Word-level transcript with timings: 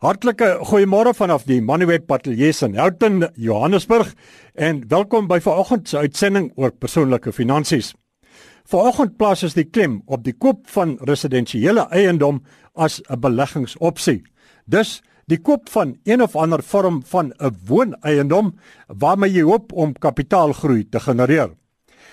Hartlike 0.00 0.46
goeiemôre 0.64 1.10
vanaf 1.12 1.42
die 1.44 1.58
Manuweb 1.60 2.06
Patelies 2.08 2.62
in 2.64 2.78
Houghton, 2.78 3.26
Johannesburg 3.36 4.14
en 4.56 4.78
welkom 4.88 5.26
by 5.28 5.36
vanoggend 5.44 5.90
se 5.92 6.00
uitsending 6.00 6.46
oor 6.56 6.72
persoonlike 6.72 7.34
finansies. 7.36 7.90
Vanoggend 8.64 9.18
plaas 9.20 9.44
ons 9.44 9.58
die 9.58 9.66
klem 9.68 9.98
op 10.08 10.24
die 10.24 10.32
koop 10.32 10.64
van 10.72 10.96
residensiële 11.04 11.84
eiendom 11.92 12.40
as 12.72 13.02
'n 13.10 13.20
beleggingsopsie. 13.20 14.24
Dus 14.64 15.02
die 15.28 15.38
koop 15.38 15.68
van 15.68 15.98
een 16.04 16.22
of 16.22 16.34
ander 16.34 16.62
vorm 16.62 17.02
van 17.04 17.34
'n 17.36 17.56
wooneiendom 17.68 18.56
waarmee 18.88 19.32
jy 19.32 19.42
hoop 19.42 19.72
om 19.72 19.92
kapitaalgroei 19.92 20.88
te 20.88 21.00
genereer. 21.00 21.60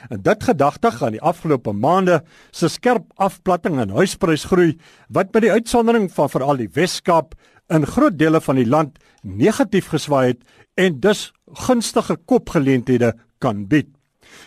En 0.09 0.21
dit 0.21 0.43
gedagtig 0.43 1.04
aan 1.04 1.15
die 1.15 1.21
afgelope 1.21 1.73
maande 1.73 2.23
se 2.51 2.67
skerp 2.67 3.11
afplatting 3.15 3.79
in 3.81 3.89
huisprysgroei 3.89 4.77
wat 5.09 5.33
met 5.33 5.41
die 5.41 5.51
uitsondering 5.51 6.11
van 6.13 6.29
veral 6.29 6.57
die 6.57 6.69
Wes-Kaap 6.73 7.33
in 7.70 7.86
groot 7.86 8.18
dele 8.20 8.41
van 8.41 8.55
die 8.55 8.68
land 8.68 8.97
negatief 9.21 9.89
geswaai 9.91 10.28
het 10.28 10.41
en 10.75 11.00
dus 11.00 11.32
gunstige 11.68 12.18
kopgeleenthede 12.25 13.14
kan 13.39 13.65
bied. 13.68 13.87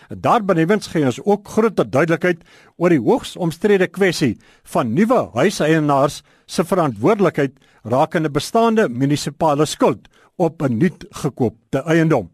Daarbenewens 0.08 0.90
gee 0.92 1.04
ons 1.04 1.20
ook 1.24 1.48
groter 1.48 1.88
duidelikheid 1.90 2.42
oor 2.76 2.92
die 2.92 3.00
hoogs 3.00 3.36
omstrede 3.36 3.86
kwessie 3.88 4.36
van 4.72 4.92
nuwe 4.94 5.28
huiseienaars 5.34 6.20
se 6.46 6.64
verantwoordelikheid 6.64 7.56
rakende 7.82 8.30
bestaande 8.30 8.88
munisipale 8.88 9.66
skuld 9.66 10.08
op 10.36 10.62
'n 10.62 10.78
nuut 10.78 11.06
gekoopte 11.10 11.82
eiendom. 11.84 12.30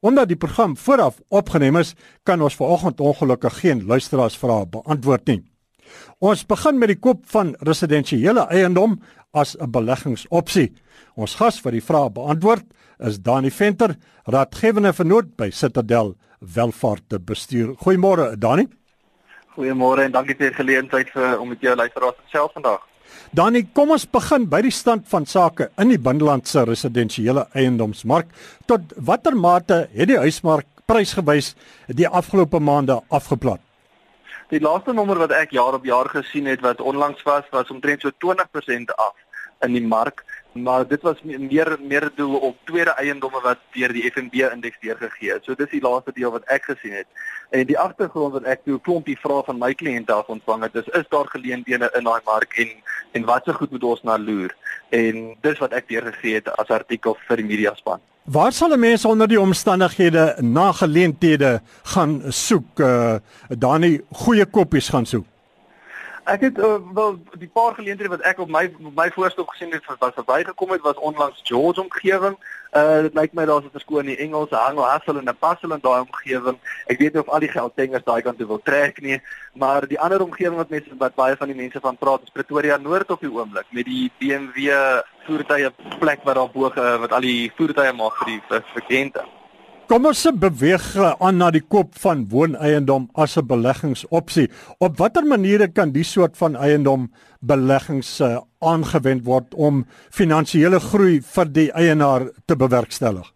Omdat 0.00 0.28
die 0.28 0.36
program 0.36 0.76
vooraf 0.76 1.20
opgeneem 1.28 1.76
is, 1.76 1.94
kan 2.22 2.42
ons 2.42 2.56
vanoggend 2.56 3.00
ongelukkig 3.00 3.58
geen 3.58 3.86
luisteraarsvrae 3.86 4.66
beantwoord 4.66 5.26
nie. 5.26 5.44
Ons 6.18 6.46
begin 6.46 6.78
met 6.78 6.88
die 6.88 6.98
koop 6.98 7.24
van 7.26 7.54
residensiële 7.58 8.46
eiendom 8.46 9.00
as 9.34 9.56
'n 9.58 9.70
beleggingsopsie. 9.70 10.72
Ons 11.16 11.34
gas 11.34 11.60
vir 11.60 11.72
die 11.72 11.82
vraag 11.82 12.12
beantwoord 12.12 12.64
is 12.98 13.18
Dani 13.18 13.50
Venter, 13.50 13.96
raadgewende 14.26 14.92
vernoot 14.92 15.36
by 15.36 15.50
Citadel 15.50 16.14
Welvaart 16.40 17.24
Bestuur. 17.26 17.74
Goeiemôre 17.76 18.38
Dani. 18.38 18.68
Goeiemôre 19.56 20.06
en 20.06 20.12
dankie 20.12 20.34
vir 20.34 20.50
die 20.50 20.56
geleentheid 20.56 21.10
vir 21.14 21.38
om 21.40 21.48
met 21.48 21.60
jou 21.60 21.74
luisteraars 21.76 22.16
te 22.16 22.22
gesels 22.30 22.52
vandag. 22.52 22.80
Dani, 23.34 23.64
kom 23.74 23.90
ons 23.90 24.06
begin 24.10 24.46
by 24.50 24.60
die 24.62 24.72
stand 24.74 25.08
van 25.10 25.26
sake 25.26 25.70
in 25.78 25.88
die 25.88 25.98
binnelandse 25.98 26.64
residensiële 26.64 27.48
eiendomsmark. 27.54 28.30
Tot 28.66 28.94
watter 28.96 29.36
mate 29.36 29.88
het 29.92 30.10
die 30.10 30.18
huismark 30.18 30.66
prysgewys 30.86 31.54
die 31.88 32.08
afgelope 32.08 32.60
maande 32.60 33.00
afgeplat? 33.08 33.60
Die 34.52 34.60
laaste 34.60 34.92
nommer 34.92 35.18
wat 35.18 35.32
ek 35.32 35.54
jaar 35.56 35.74
op 35.74 35.86
jaar 35.88 36.10
gesien 36.12 36.46
het 36.46 36.60
wat 36.62 36.80
onlangs 36.80 37.22
was, 37.26 37.46
was 37.50 37.70
omtrent 37.72 38.04
so 38.04 38.12
20% 38.22 38.92
af 38.94 39.14
in 39.64 39.72
die 39.72 39.86
mark, 39.86 40.24
maar 40.54 40.86
dit 40.88 41.02
was 41.02 41.22
meer 41.22 41.76
meer 41.80 42.10
doel 42.14 42.36
op 42.36 42.56
tweede 42.64 42.90
eiendomme 42.90 43.40
wat 43.42 43.58
deur 43.74 43.92
die 43.92 44.04
FNB 44.10 44.44
indeks 44.52 44.80
deurgegee 44.80 45.32
het. 45.32 45.44
So 45.44 45.54
dis 45.58 45.70
die 45.70 45.82
laaste 45.82 46.14
deel 46.14 46.30
wat 46.30 46.46
ek 46.54 46.68
gesien 46.70 46.94
het. 47.00 47.06
En 47.50 47.66
die 47.66 47.78
agtergrond 47.78 48.32
wat 48.38 48.46
ek 48.54 48.64
toe 48.64 48.78
klompie 48.80 49.18
vrae 49.18 49.42
van 49.46 49.58
my 49.58 49.72
kliënte 49.74 50.14
af 50.14 50.30
ontvang 50.30 50.62
het, 50.68 50.74
is 50.74 50.88
is 51.00 51.10
daar 51.10 51.28
geleenthede 51.34 51.90
in 51.98 52.06
daai 52.06 52.20
mark 52.24 52.58
en 52.58 52.70
en 53.12 53.24
wat 53.24 53.44
se 53.44 53.52
goed 53.52 53.70
moet 53.70 53.84
ons 53.84 54.02
na 54.02 54.18
loer? 54.18 54.54
En 54.90 55.36
dis 55.40 55.58
wat 55.58 55.72
ek 55.72 55.88
deurgegee 55.88 56.34
het 56.40 56.50
as 56.58 56.70
artikel 56.70 57.18
vir 57.28 57.42
die 57.42 57.50
media 57.50 57.74
span. 57.74 58.02
Waar 58.24 58.52
sal 58.52 58.72
'n 58.72 58.80
mens 58.80 59.04
onder 59.04 59.28
die 59.28 59.40
omstandighede 59.40 60.36
na 60.40 60.72
geleenthede 60.72 61.60
gaan 61.82 62.22
soek? 62.28 62.78
Uh, 62.80 63.14
daar 63.48 63.78
nie 63.78 64.00
goeie 64.12 64.46
koppies 64.46 64.88
gaan 64.88 65.06
soek. 65.06 65.26
Ek 66.24 66.40
het 66.40 66.58
uh, 66.58 66.76
wel 66.94 67.18
die 67.36 67.50
paar 67.52 67.74
geleenthede 67.74 68.08
wat 68.08 68.22
ek 68.24 68.38
op 68.40 68.48
my 68.48 68.62
my 68.96 69.10
voorstel 69.12 69.44
gesien 69.44 69.72
het 69.76 69.84
wat 70.00 70.14
verbygekom 70.16 70.70
het 70.72 70.80
was 70.80 70.96
onlangs 70.96 71.40
George 71.44 71.80
omgewing. 71.80 72.38
Uh 72.72 73.02
dit 73.04 73.14
lyk 73.14 73.34
my 73.36 73.44
daar's 73.44 73.64
'n 73.64 73.76
verskoon 73.76 74.08
in 74.08 74.16
Engels, 74.16 74.50
Hangel 74.50 74.88
Hassel 74.88 75.18
en 75.18 75.28
'n 75.28 75.36
Passel 75.38 75.72
in 75.72 75.84
daai 75.84 76.00
omgewing. 76.00 76.58
Ek 76.86 76.98
weet 76.98 77.12
nie 77.12 77.20
of 77.20 77.28
al 77.28 77.44
die 77.44 77.52
geldtengers 77.52 78.04
daai 78.04 78.22
kant 78.22 78.38
toe 78.38 78.46
wil 78.46 78.62
trek 78.62 79.00
nie, 79.00 79.20
maar 79.52 79.88
die 79.88 80.00
ander 80.00 80.22
omgewing 80.22 80.56
wat 80.56 80.68
mense 80.68 80.96
wat 80.98 81.14
baie 81.14 81.36
van 81.36 81.48
die 81.48 81.60
mense 81.62 81.80
van 81.80 81.96
praat 81.96 82.22
is 82.22 82.32
Pretoria 82.32 82.76
Noord 82.76 83.10
op 83.10 83.20
die 83.20 83.32
oomblik 83.32 83.66
met 83.70 83.84
die 83.84 84.10
BMW 84.18 84.72
voertuie 85.26 85.70
plek 85.98 86.24
wat 86.24 86.34
daar 86.34 86.50
bo 86.50 86.72
wat 86.98 87.12
al 87.12 87.20
die 87.20 87.52
voertuie 87.56 87.92
maak 87.92 88.16
vir 88.16 88.26
die 88.26 88.42
vir 88.48 88.82
kliënte. 88.88 89.24
Kom 89.84 90.06
ons 90.08 90.22
beweeg 90.40 90.84
aan 90.96 91.36
na 91.36 91.50
die 91.52 91.60
koop 91.60 91.90
van 92.00 92.22
wooneiendom 92.32 93.10
as 93.20 93.36
'n 93.36 93.46
beleggingsopsie. 93.46 94.48
Op 94.80 94.96
watter 94.96 95.26
maniere 95.26 95.68
kan 95.68 95.92
die 95.92 96.04
soort 96.04 96.36
van 96.36 96.56
eiendom 96.56 97.12
beleggings 97.40 98.20
uh, 98.20 98.40
aangewend 98.60 99.24
word 99.24 99.54
om 99.54 99.84
finansiële 100.10 100.80
groei 100.80 101.20
vir 101.20 101.52
die 101.52 101.70
eienaar 101.72 102.30
te 102.46 102.56
bewerkstellig? 102.56 103.28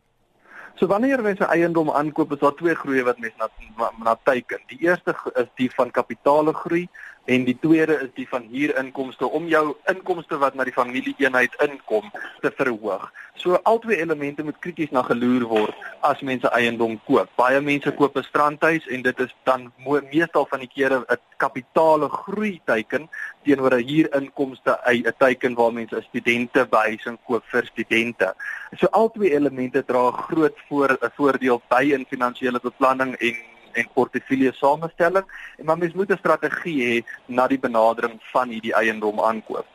So 0.79 0.87
wanneer 0.87 1.23
mense 1.23 1.45
eiendom 1.45 1.91
aankoop, 1.91 2.33
is 2.33 2.39
daar 2.39 2.55
twee 2.55 2.75
groeie 2.75 3.05
wat 3.05 3.19
mense 3.19 3.37
na 3.37 3.91
na 4.05 4.17
teiken. 4.25 4.59
Die 4.69 4.81
eerste 4.81 5.15
is 5.35 5.49
die 5.57 5.71
van 5.77 5.91
kapitaalegroei 5.91 6.89
en 7.29 7.45
die 7.45 7.57
tweede 7.61 7.99
is 8.01 8.13
die 8.17 8.27
van 8.29 8.47
huurinkomste 8.49 9.29
om 9.37 9.49
jou 9.53 9.65
inkomste 9.93 10.39
wat 10.41 10.55
na 10.57 10.65
die 10.65 10.73
familieeenheid 10.73 11.57
inkom 11.65 12.09
te 12.41 12.53
verhoog. 12.57 13.05
So 13.39 13.59
albei 13.69 13.99
elemente 14.01 14.43
moet 14.43 14.57
krities 14.65 14.91
na 14.97 15.03
geloer 15.07 15.45
word 15.51 15.85
as 16.09 16.23
mense 16.25 16.49
eiendom 16.57 16.97
koop. 17.07 17.29
Baie 17.37 17.61
mense 17.61 17.93
koop 17.99 18.17
'n 18.17 18.25
strandhuis 18.25 18.89
en 18.89 19.03
dit 19.03 19.21
is 19.21 19.35
dan 19.45 19.71
meestal 20.13 20.47
van 20.51 20.61
die 20.65 20.71
kere 20.73 21.05
'n 21.05 21.21
kapitale 21.37 22.09
groei 22.09 22.61
teiken 22.65 23.09
teenoor 23.45 23.77
'n 23.77 23.87
huurinkomste 23.89 24.79
'n 24.89 25.13
teiken 25.19 25.55
waar 25.55 25.73
mense 25.73 25.97
'n 25.97 26.09
studente 26.09 26.67
behuising 26.67 27.19
koop 27.27 27.45
vir 27.53 27.67
studente. 27.67 28.35
So 28.79 28.87
albei 28.87 29.35
elemente 29.35 29.85
dra 29.85 30.11
groot 30.11 30.57
voor 30.69 30.97
'n 30.97 31.13
voordeel 31.17 31.61
by 31.69 31.93
in 31.93 32.07
finansiële 32.09 32.61
beplanning 32.61 33.15
en 33.21 33.37
en 33.73 33.89
portefeulje 33.95 34.53
samestelling 34.53 35.25
en 35.59 35.65
maar 35.65 35.79
mens 35.79 35.95
moet 35.95 36.11
'n 36.11 36.19
strategie 36.19 36.79
hê 36.87 37.05
na 37.27 37.47
die 37.47 37.59
benadering 37.59 38.21
van 38.33 38.49
hierdie 38.49 38.75
eiendom 38.75 39.21
aankoop. 39.21 39.67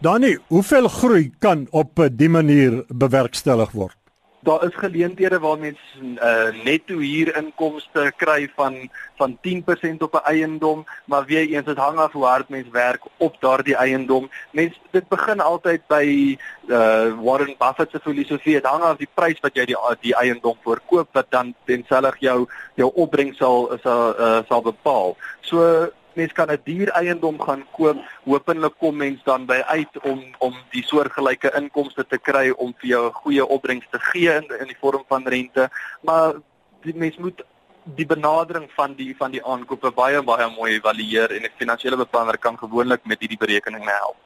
Dani, 0.00 0.38
hoeveel 0.48 0.88
groei 0.88 1.32
kan 1.38 1.66
op 1.70 1.98
'n 1.98 2.16
die 2.16 2.28
manier 2.28 2.84
bewerkstellig 2.88 3.70
word? 3.70 3.96
Daar 4.44 4.64
is 4.64 4.74
geleenthede 4.74 5.38
waar 5.38 5.58
mens 5.58 5.80
uh, 6.00 6.64
netto 6.64 6.98
huurinkomste 6.98 8.12
kry 8.16 8.50
van 8.56 8.90
van 9.16 9.38
10% 9.48 9.96
op 9.98 10.14
'n 10.14 10.24
eiendom, 10.24 10.84
maar 11.04 11.24
weer 11.24 11.48
eens 11.48 11.64
dit 11.64 11.76
hang 11.76 11.98
af 11.98 12.12
hoe 12.12 12.24
hard 12.24 12.48
mens 12.48 12.68
werk 12.70 13.02
op 13.16 13.36
daardie 13.40 13.76
eiendom. 13.76 14.30
Mens 14.50 14.80
dit 14.90 15.08
begin 15.08 15.40
altyd 15.40 15.80
by 15.86 16.36
uh, 16.66 17.12
Warren 17.22 17.54
Buffett 17.58 17.90
se 17.90 18.00
filosofie, 18.00 18.54
dit 18.54 18.66
hang 18.66 18.82
af 18.82 18.96
die 18.96 19.08
prys 19.14 19.40
wat 19.40 19.54
jy 19.54 19.64
die 19.64 19.76
die 20.00 20.14
eiendom 20.14 20.56
verkoop 20.62 21.08
wat 21.12 21.26
dan 21.28 21.54
tenselfs 21.64 22.20
jou 22.20 22.46
jou 22.74 22.90
opbrengs 22.94 23.36
sal 23.36 23.78
sal 23.82 24.14
uh, 24.18 24.40
sal 24.48 24.62
bepaal. 24.62 25.16
So 25.40 25.90
mens 26.16 26.32
kan 26.32 26.50
'n 26.50 26.60
duur 26.64 26.88
eiendom 26.90 27.40
gaan 27.40 27.64
koop. 27.72 27.96
Hoopelik 28.24 28.74
kom 28.78 28.96
mens 28.96 29.22
dan 29.24 29.46
by 29.46 29.62
uit 29.66 30.00
om 30.02 30.20
om 30.38 30.54
die 30.70 30.84
soortgelyke 30.84 31.52
inkomste 31.56 32.06
te 32.06 32.18
kry 32.18 32.50
om 32.50 32.74
vir 32.78 32.88
jou 32.88 33.06
'n 33.06 33.12
goeie 33.12 33.46
opbrengs 33.46 33.86
te 33.90 33.98
gee 33.98 34.34
in 34.34 34.46
in 34.60 34.66
die 34.66 34.80
vorm 34.80 35.04
van 35.08 35.26
rente. 35.26 35.70
Maar 36.02 36.34
die 36.82 36.94
mens 36.96 37.16
moet 37.16 37.42
die 37.84 38.06
benadering 38.06 38.70
van 38.74 38.94
die 38.94 39.14
van 39.16 39.30
die 39.30 39.44
aankope 39.44 39.90
baie 39.90 40.22
baie 40.22 40.48
mooi 40.56 40.76
evalueer 40.76 41.30
en 41.30 41.42
'n 41.42 41.58
finansiële 41.58 41.96
beplanner 41.96 42.38
kan 42.38 42.58
gewoonlik 42.58 43.04
met 43.04 43.20
hierdie 43.20 43.38
berekening 43.38 43.84
help. 43.84 44.16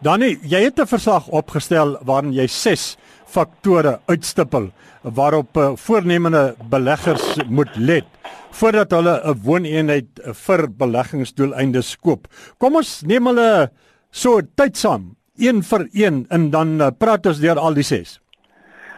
Danny, 0.00 0.38
jy 0.42 0.62
het 0.62 0.78
'n 0.78 0.86
verslag 0.86 1.28
opgestel 1.28 1.98
waarin 2.02 2.32
jy 2.32 2.46
6 2.46 2.96
faktore 3.32 3.98
uitstippel 4.10 4.70
waarop 5.02 5.56
uh, 5.56 5.72
voornemende 5.76 6.54
beleggers 6.70 7.38
moet 7.48 7.72
let 7.76 8.08
voordat 8.52 8.92
hulle 8.92 9.14
'n 9.24 9.40
wooneenheid 9.44 10.20
vir 10.44 10.68
beleggingsdoeleindes 10.68 11.96
koop. 11.96 12.28
Kom 12.58 12.76
ons 12.76 13.00
neem 13.02 13.26
hulle 13.26 13.70
so 14.10 14.40
tyd 14.54 14.76
saam, 14.76 15.16
een 15.36 15.62
vir 15.62 15.88
een 15.92 16.26
en 16.28 16.50
dan 16.50 16.80
uh, 16.80 16.90
praat 16.98 17.26
ons 17.26 17.40
deur 17.40 17.58
al 17.58 17.74
die 17.74 17.86
ses. 17.86 18.20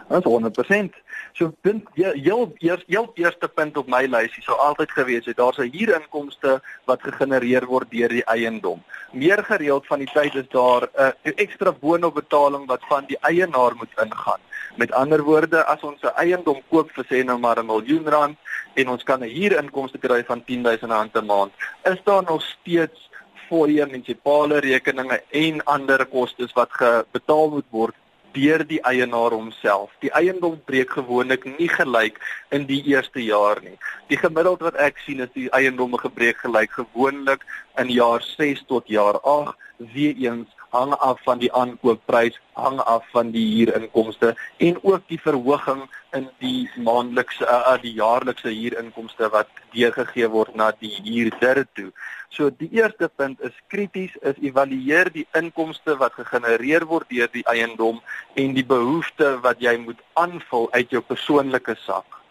Ons 0.09 0.25
100%. 0.27 0.91
So 1.35 1.51
punt 1.61 1.87
heel 1.93 2.53
eers 2.63 2.83
heel 2.87 3.09
eerste 3.19 3.47
punt 3.51 3.77
op 3.77 3.89
my 3.91 4.05
lysie 4.07 4.43
sou 4.43 4.55
altyd 4.63 4.91
gewees 4.95 5.25
het 5.27 5.35
daar's 5.37 5.57
'n 5.59 5.71
huurinkomste 5.73 6.61
wat 6.85 7.01
gegenereer 7.03 7.65
word 7.65 7.91
deur 7.91 8.07
die 8.09 8.23
eiendom. 8.23 8.83
Meer 9.11 9.43
gereeld 9.43 9.87
van 9.87 9.99
die 9.99 10.11
tyd 10.13 10.35
is 10.35 10.47
daar 10.49 10.87
'n 10.87 11.11
uh, 11.27 11.33
ekstra 11.35 11.71
boonopbetaling 11.71 12.65
wat 12.67 12.81
van 12.87 13.05
die 13.07 13.17
eienaar 13.19 13.75
moet 13.75 13.91
ingaan. 14.03 14.39
Met 14.77 14.91
ander 14.91 15.23
woorde, 15.23 15.65
as 15.65 15.83
ons 15.83 16.01
'n 16.01 16.15
eiendom 16.15 16.61
koop 16.69 16.91
vir 16.91 17.05
sê 17.05 17.25
nou 17.25 17.37
maar 17.37 17.59
'n 17.59 17.65
miljoen 17.65 18.07
rand 18.07 18.37
en 18.73 18.89
ons 18.89 19.03
kan 19.03 19.19
'n 19.19 19.35
huurinkomste 19.35 19.97
kry 19.97 20.23
van 20.23 20.43
10000 20.43 20.91
rand 20.91 21.11
per 21.11 21.25
maand, 21.25 21.51
is 21.83 21.99
daar 22.03 22.23
nog 22.23 22.41
steeds 22.41 23.09
fooie 23.49 23.85
munisipale 23.85 24.59
rekeninge 24.59 25.23
en 25.29 25.63
ander 25.63 26.05
kostes 26.05 26.53
wat 26.53 26.71
betaal 27.11 27.49
moet 27.49 27.69
word 27.69 27.95
deur 28.35 28.63
die 28.67 28.81
eienaar 28.83 29.33
homself. 29.33 29.91
Die 30.03 30.11
eiendom 30.13 30.59
breek 30.67 30.95
gewoonlik 30.97 31.45
nie 31.57 31.69
gelyk 31.71 32.19
in 32.55 32.67
die 32.69 32.81
eerste 32.91 33.23
jaar 33.23 33.61
nie. 33.63 33.77
Die 34.11 34.19
gemiddeld 34.19 34.65
wat 34.67 34.79
ek 34.87 34.99
sien 35.05 35.23
is 35.25 35.31
die 35.33 35.47
eiendomme 35.55 35.99
gebreek 36.01 36.43
gelyk 36.43 36.75
gewoonlik 36.77 37.45
in 37.81 37.91
jaar 37.95 38.23
6 38.35 38.65
tot 38.71 38.91
jaar 38.91 39.19
8 39.23 39.55
weer 39.95 40.15
eens 40.27 40.54
hang 40.75 40.93
af 41.07 41.21
van 41.23 41.39
die 41.41 41.51
aankoopprys, 41.61 42.39
hang 42.59 42.79
af 42.83 43.05
van 43.13 43.31
die 43.35 43.45
huurinkomste 43.53 44.33
en 44.67 44.79
ook 44.83 45.05
die 45.11 45.19
verhoging 45.21 45.85
in 46.17 46.27
die 46.43 46.69
maandelikse 46.87 47.47
uh, 47.47 47.75
die 47.81 47.93
jaarlikse 47.99 48.51
huurinkomste 48.51 49.29
wat 49.35 49.51
deurgegee 49.75 50.29
word 50.35 50.55
na 50.55 50.71
die 50.79 50.93
huurder 51.03 51.63
toe. 51.77 51.91
So 52.35 52.49
die 52.51 52.69
eerste 52.75 53.09
punt 53.15 53.39
is 53.47 53.55
krities 53.71 54.15
is 54.21 54.39
evalueer 54.43 55.11
die 55.13 55.27
inkomste 55.39 55.95
wat 56.01 56.17
gegenereer 56.19 56.87
word 56.89 57.07
deur 57.13 57.31
die 57.31 57.45
eiendom 57.51 58.01
en 58.35 58.57
die 58.57 58.65
behoeftes 58.67 59.39
wat 59.45 59.63
jy 59.63 59.77
moet 59.85 60.01
aanvul 60.19 60.67
uit 60.75 60.91
jou 60.91 61.03
persoonlike 61.13 61.77
sak. 61.85 62.21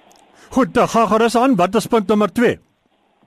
Goed, 0.55 0.75
dan 0.75 0.89
gaan 0.89 1.09
gerus 1.09 1.37
aan. 1.37 1.57
Wat 1.57 1.75
is 1.75 1.87
punt 1.87 2.09
nommer 2.13 2.33
2? 2.33 2.59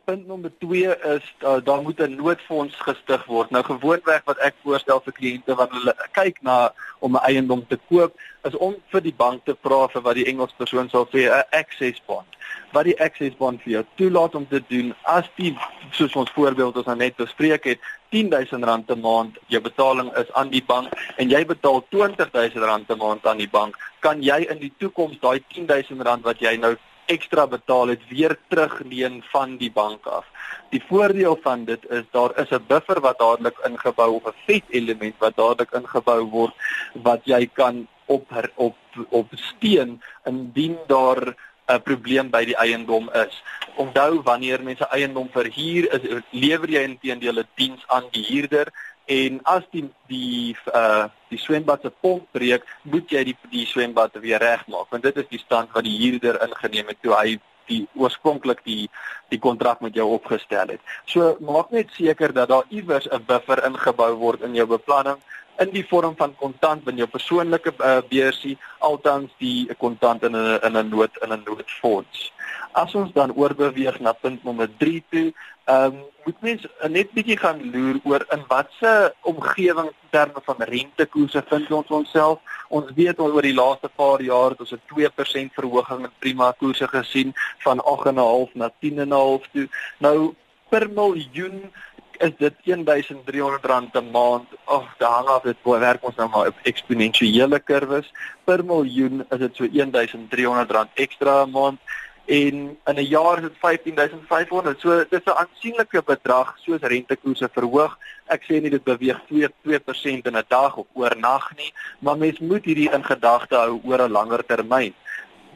Punt 0.08 0.28
nommer 0.28 0.52
2 0.60 0.96
is 1.16 1.26
uh, 1.44 1.58
daar 1.64 1.82
moet 1.82 2.00
'n 2.00 2.16
noodfonds 2.16 2.76
gestig 2.76 3.26
word. 3.26 3.50
Nou 3.50 3.64
gewoonweg 3.64 4.22
wat 4.24 4.38
ek 4.38 4.56
voorstel 4.64 5.02
vir 5.06 5.14
kliënte 5.20 5.56
wanneer 5.56 5.80
hulle 5.80 5.96
kyk 6.12 6.38
na 6.42 6.72
om 7.00 7.16
'n 7.16 7.26
eiendom 7.30 7.68
te 7.68 7.80
koop, 7.90 8.14
is 8.48 8.56
om 8.56 8.76
vir 8.92 9.02
die 9.02 9.18
bank 9.18 9.46
te 9.46 9.58
vra 9.62 9.88
vir 9.88 10.02
wat 10.02 10.16
die 10.16 10.26
Engels 10.32 10.54
persoon 10.58 10.90
sal 10.90 11.08
sê 11.12 11.28
'n 11.28 11.44
access 11.52 12.02
bond. 12.06 12.28
Wat 12.72 12.84
die 12.84 13.00
access 13.02 13.36
bond 13.36 13.62
vir 13.62 13.72
jou 13.72 13.86
toelaat 13.96 14.36
om 14.36 14.48
te 14.48 14.64
doen 14.68 14.96
as 15.04 15.28
die 15.36 15.58
soos 15.92 16.16
ons 16.16 16.32
voorbeeld 16.32 16.78
ons 16.78 16.86
nou 16.86 16.98
net 16.98 17.16
bespreek 17.16 17.64
het, 17.64 17.80
R10000 18.10 18.90
'n 18.96 19.02
maand 19.02 19.38
jou 19.48 19.62
betaling 19.62 20.16
is 20.16 20.32
aan 20.34 20.50
die 20.50 20.64
bank 20.64 20.88
en 21.18 21.30
jy 21.30 21.46
betaal 21.46 21.84
R20000 21.90 22.90
'n 22.90 22.98
maand 22.98 23.28
aan 23.28 23.38
die 23.38 23.50
bank, 23.50 23.76
kan 24.00 24.24
jy 24.24 24.48
in 24.50 24.60
die 24.60 24.74
toekoms 24.78 25.20
daai 25.20 25.44
R10000 25.48 26.22
wat 26.24 26.40
jy 26.40 26.56
nou 26.56 26.78
ekstra 27.08 27.48
betaal 27.48 27.94
het 27.94 28.04
weer 28.10 28.38
terugleen 28.48 29.24
van 29.32 29.58
die 29.58 29.72
bank 29.72 30.06
af. 30.06 30.26
Die 30.70 30.84
voordeel 30.88 31.38
van 31.44 31.66
dit 31.66 31.84
is 31.90 32.04
daar 32.12 32.36
is 32.40 32.52
'n 32.52 32.66
buffer 32.68 33.00
wat 33.02 33.20
dadelik 33.20 33.58
ingebou 33.66 34.10
of 34.16 34.26
'n 34.28 34.36
vet 34.46 34.64
element 34.70 35.16
wat 35.20 35.36
dadelik 35.36 35.72
ingebou 35.72 36.22
word 36.24 36.54
wat 36.94 37.22
jy 37.24 37.50
kan 37.54 37.88
op 38.06 38.32
op 38.56 38.76
op 39.10 39.28
steen 39.34 40.02
indien 40.26 40.78
daar 40.88 41.36
'n 41.68 41.82
probleem 41.82 42.30
by 42.30 42.46
die 42.46 42.56
eiendom 42.56 43.10
is. 43.14 43.44
Onthou 43.76 44.22
wanneer 44.24 44.64
mense 44.64 44.88
eiendom 44.88 45.30
verhuur, 45.32 45.92
is 45.94 46.24
lewer 46.32 46.70
jy 46.70 46.84
intedeel 46.84 47.40
'n 47.40 47.50
diens 47.56 47.84
aan 47.88 48.08
die 48.12 48.26
huurder 48.26 48.68
en 49.08 49.40
as 49.44 49.64
die 49.72 49.86
die 50.12 50.56
uh 50.74 51.08
die 51.28 51.40
swembad 51.40 51.82
se 51.84 51.92
pomp 51.92 52.24
breek, 52.32 52.64
moet 52.88 53.12
jy 53.12 53.24
die 53.28 53.36
die 53.52 53.66
swembad 53.68 54.16
weer 54.24 54.40
regmaak 54.40 54.92
want 54.92 55.04
dit 55.04 55.18
is 55.18 55.28
die 55.32 55.44
stand 55.44 55.74
wat 55.76 55.84
die 55.84 55.98
huurder 56.00 56.40
ingeneem 56.46 56.92
het 56.94 57.02
toe 57.04 57.16
hy 57.16 57.40
die 57.68 57.82
oorspronklik 58.00 58.64
die 58.64 58.88
die 59.32 59.40
kontrak 59.44 59.82
met 59.84 59.96
jou 59.96 60.08
opgestel 60.16 60.72
het. 60.72 60.84
So 61.06 61.36
maak 61.44 61.74
net 61.76 61.92
seker 61.96 62.32
dat 62.34 62.50
daar 62.50 62.68
iewers 62.70 63.08
'n 63.12 63.26
buffer 63.28 63.64
ingebou 63.66 64.14
word 64.16 64.42
in 64.42 64.56
jou 64.56 64.68
beplanning 64.68 65.20
in 65.60 65.72
die 65.74 65.86
vorm 65.90 66.16
van 66.18 66.36
kontant 66.38 66.88
in 66.88 66.98
jou 67.02 67.08
persoonlike 67.08 67.74
uh, 67.80 68.02
beursie 68.10 68.58
altans 68.80 69.32
die 69.42 69.68
kontant 69.78 70.24
in 70.24 70.36
'n 70.36 70.60
in 70.64 70.78
'n 70.78 70.90
nood 70.90 71.12
in 71.24 71.34
'n 71.34 71.44
noodfonds. 71.46 72.32
As 72.72 72.96
ons 72.96 73.14
dan 73.14 73.34
oorbeweeg 73.34 74.00
na 74.00 74.14
punt 74.14 74.44
nommer 74.44 74.70
3 74.78 75.04
toe, 75.10 75.34
ehm 75.68 75.94
um, 75.94 76.06
moet 76.28 76.42
mens 76.44 76.66
net 76.92 77.12
bietjie 77.16 77.38
gaan 77.40 77.60
loer 77.72 78.00
oor 78.04 78.24
in 78.36 78.44
watter 78.52 79.14
omgewing 79.32 79.90
terme 80.12 80.42
van 80.44 80.64
rentekoerse 80.70 81.44
vind 81.50 81.72
ons 81.72 81.94
onsself. 82.00 82.40
Ons 82.68 82.92
weet 82.96 83.20
al 83.24 83.36
oor 83.36 83.48
die 83.48 83.56
laaste 83.56 83.90
paar 83.96 84.24
jaar 84.24 84.56
het 84.56 84.64
ons 84.64 84.74
'n 84.76 84.82
2% 84.92 85.54
verhoging 85.60 86.04
in 86.04 86.20
prima 86.20 86.52
koerse 86.60 86.88
gesien 86.88 87.34
van 87.66 87.80
8.5 87.94 88.56
na 88.56 88.72
10.5 88.80 89.48
toe. 89.54 89.68
Nou 90.00 90.34
per 90.70 90.90
miljoen 90.90 91.72
is 92.18 92.34
dit 92.38 92.56
1300 92.64 93.66
rand 93.66 93.96
'n 93.96 94.12
maand. 94.12 94.48
Ag, 94.66 94.98
daar 94.98 95.12
hang 95.12 95.28
af 95.28 95.42
dit 95.42 95.58
werk 95.64 96.06
ons 96.06 96.16
nou 96.16 96.30
maar 96.30 96.48
op 96.48 96.60
eksponensiële 96.64 97.60
kurwes. 97.60 98.12
Per 98.44 98.66
miljoen 98.66 99.26
is 99.30 99.40
dit 99.40 99.56
so 99.56 99.68
1300 99.68 100.72
rand 100.72 100.90
ekstra 100.94 101.46
'n 101.46 101.52
maand 101.52 101.80
en 102.28 102.78
in 102.86 102.96
'n 102.96 103.06
jaar 103.08 103.38
is 103.38 103.44
dit 103.44 103.58
15500. 103.60 104.80
So 104.80 105.06
dis 105.10 105.24
'n 105.26 105.40
aansienlike 105.42 106.02
bedrag 106.04 106.58
soos 106.60 106.82
rentekoerse 106.82 107.50
verhoog. 107.52 107.98
Ek 108.28 108.44
sê 108.44 108.62
nie 108.62 108.70
dit 108.70 108.84
beweeg 108.84 109.20
2 109.28 109.50
2% 109.64 110.26
in 110.28 110.38
'n 110.38 110.44
dag 110.48 110.76
of 110.76 110.88
oornag 110.94 111.56
nie, 111.56 111.74
maar 112.00 112.18
mens 112.18 112.40
moet 112.40 112.66
hierdie 112.66 112.92
in 112.92 113.04
gedagte 113.04 113.56
hou 113.56 113.80
oor 113.84 114.02
'n 114.02 114.12
langer 114.12 114.46
termyn. 114.46 114.94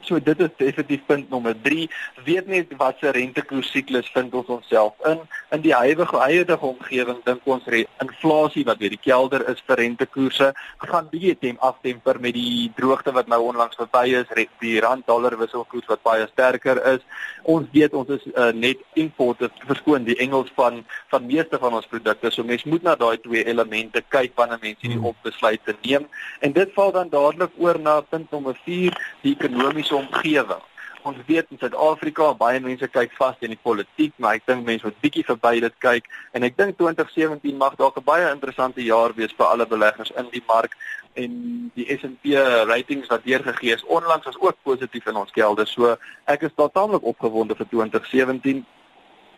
So 0.08 0.20
dit 0.20 0.40
is 0.40 0.54
definitief 0.58 1.06
punt 1.06 1.30
nommer 1.30 1.56
3. 1.62 1.90
Weet 2.26 2.48
net 2.48 2.74
wat 2.78 2.98
se 3.00 3.12
rentekoers 3.12 3.72
siklus 3.72 4.10
vind 4.14 4.34
ons 4.34 4.48
onsself 4.48 4.94
in. 5.06 5.22
In 5.52 5.62
die 5.62 5.76
huidige 5.76 6.18
huidige 6.18 6.66
omgewing 6.66 7.24
dink 7.26 7.46
ons 7.46 7.68
inflasie 8.02 8.66
wat 8.66 8.82
weer 8.82 8.94
die 8.94 9.02
kelder 9.02 9.46
is 9.50 9.62
vir 9.68 9.82
rentekoerse 9.84 10.52
gaan 10.92 11.08
bietjie 11.12 11.36
tem 11.40 11.58
aftemper 11.64 12.20
met 12.20 12.36
die 12.36 12.72
droogte 12.76 13.14
wat 13.16 13.30
nou 13.32 13.40
onlangs 13.48 13.78
verby 13.80 14.16
is, 14.22 14.30
die 14.62 14.80
rand 14.84 15.06
dollar 15.08 15.38
wisselkoers 15.40 15.88
wat 15.90 16.04
baie 16.06 16.28
sterker 16.32 16.82
is. 16.94 17.04
Ons 17.50 17.70
weet 17.74 17.94
ons 17.98 18.10
is 18.14 18.26
uh, 18.34 18.52
net 18.54 18.82
importe 19.00 19.50
verskoon 19.68 20.06
die 20.08 20.18
Engels 20.24 20.52
van 20.58 20.82
van 21.12 21.26
meeste 21.28 21.60
van 21.62 21.76
ons 21.78 21.88
produkte. 21.92 22.32
So 22.32 22.44
mense 22.48 22.70
moet 22.70 22.84
na 22.86 22.96
daai 23.00 23.18
twee 23.24 23.44
elemente 23.48 24.04
kyk 24.14 24.36
wanneer 24.40 24.62
mense 24.62 24.82
hierdie 24.84 25.00
hmm. 25.00 25.12
opbesluite 25.14 25.76
neem. 25.86 26.08
En 26.42 26.54
dit 26.56 26.76
val 26.76 26.94
dan 26.96 27.12
dadelik 27.12 27.56
oor 27.62 27.80
na 27.80 28.00
punt 28.02 28.32
nommer 28.32 28.58
4, 28.66 28.98
die 29.26 29.36
ekonomiese 29.36 29.91
ekonomiese 29.92 29.96
omgewing. 29.96 30.62
Ons 31.04 31.18
weet 31.26 31.46
in 31.50 31.58
Suid-Afrika 31.58 32.34
baie 32.38 32.60
mense 32.62 32.88
kyk 32.88 33.12
vas 33.18 33.36
in 33.42 33.56
die 33.56 33.60
politiek, 33.62 34.14
maar 34.22 34.38
ek 34.38 34.46
dink 34.46 34.66
mense 34.66 34.86
moet 34.86 35.00
bietjie 35.02 35.24
verby 35.26 35.60
dit 35.60 35.78
kyk 35.82 36.06
en 36.38 36.44
ek 36.46 36.58
dink 36.58 36.78
2017 36.78 37.58
mag 37.58 37.76
dalk 37.76 37.98
'n 37.98 38.06
baie 38.06 38.30
interessante 38.30 38.84
jaar 38.84 39.14
wees 39.16 39.34
vir 39.34 39.46
alle 39.48 39.66
beleggers 39.66 40.12
in 40.16 40.30
die 40.32 40.44
mark 40.48 40.78
en 41.16 41.72
die 41.76 41.88
S&P 41.90 42.38
ratings 42.70 43.10
wat 43.10 43.26
deurgegee 43.26 43.74
is 43.74 43.86
onlangs 43.86 44.26
was 44.26 44.40
ook 44.40 44.58
positief 44.64 45.08
in 45.08 45.16
ons 45.16 45.32
gelde. 45.34 45.66
So 45.66 45.98
ek 46.28 46.44
is 46.44 46.54
totaallik 46.56 47.04
opgewonde 47.04 47.56
vir 47.56 47.68
2017. 47.70 48.66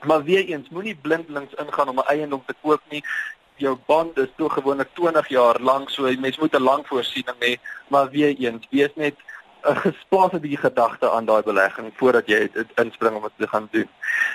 Maar 0.04 0.24
weer 0.24 0.46
eens, 0.46 0.70
moenie 0.70 0.96
blindlings 0.96 1.56
ingaan 1.56 1.90
om 1.90 2.00
'n 2.00 2.12
eiendom 2.12 2.44
te 2.46 2.54
koop 2.62 2.82
nie 2.90 3.04
jou 3.56 3.78
bond 3.86 4.18
is 4.18 4.30
toe 4.36 4.50
gewoonlik 4.50 4.90
20 4.94 5.28
jaar 5.30 5.60
lank 5.62 5.90
so 5.90 6.08
jy 6.08 6.18
mens 6.20 6.38
moet 6.38 6.56
'n 6.56 6.64
lang 6.64 6.88
voorsiening 6.88 7.38
hê 7.40 7.56
maar 7.88 8.10
weer 8.10 8.36
eens 8.38 8.68
wees 8.70 8.92
net 8.96 9.16
'n 9.64 9.76
gesplaas 9.76 10.34
'n 10.34 10.44
bietjie 10.44 10.64
gedagte 10.68 11.12
aan 11.12 11.26
daai 11.26 11.44
belegging 11.44 11.94
voordat 11.96 12.28
jy 12.28 12.50
dit 12.54 12.70
inspring 12.76 13.16
om 13.16 13.24
dit 13.24 13.38
te 13.38 13.48
gaan 13.48 13.68
doen. 13.72 13.90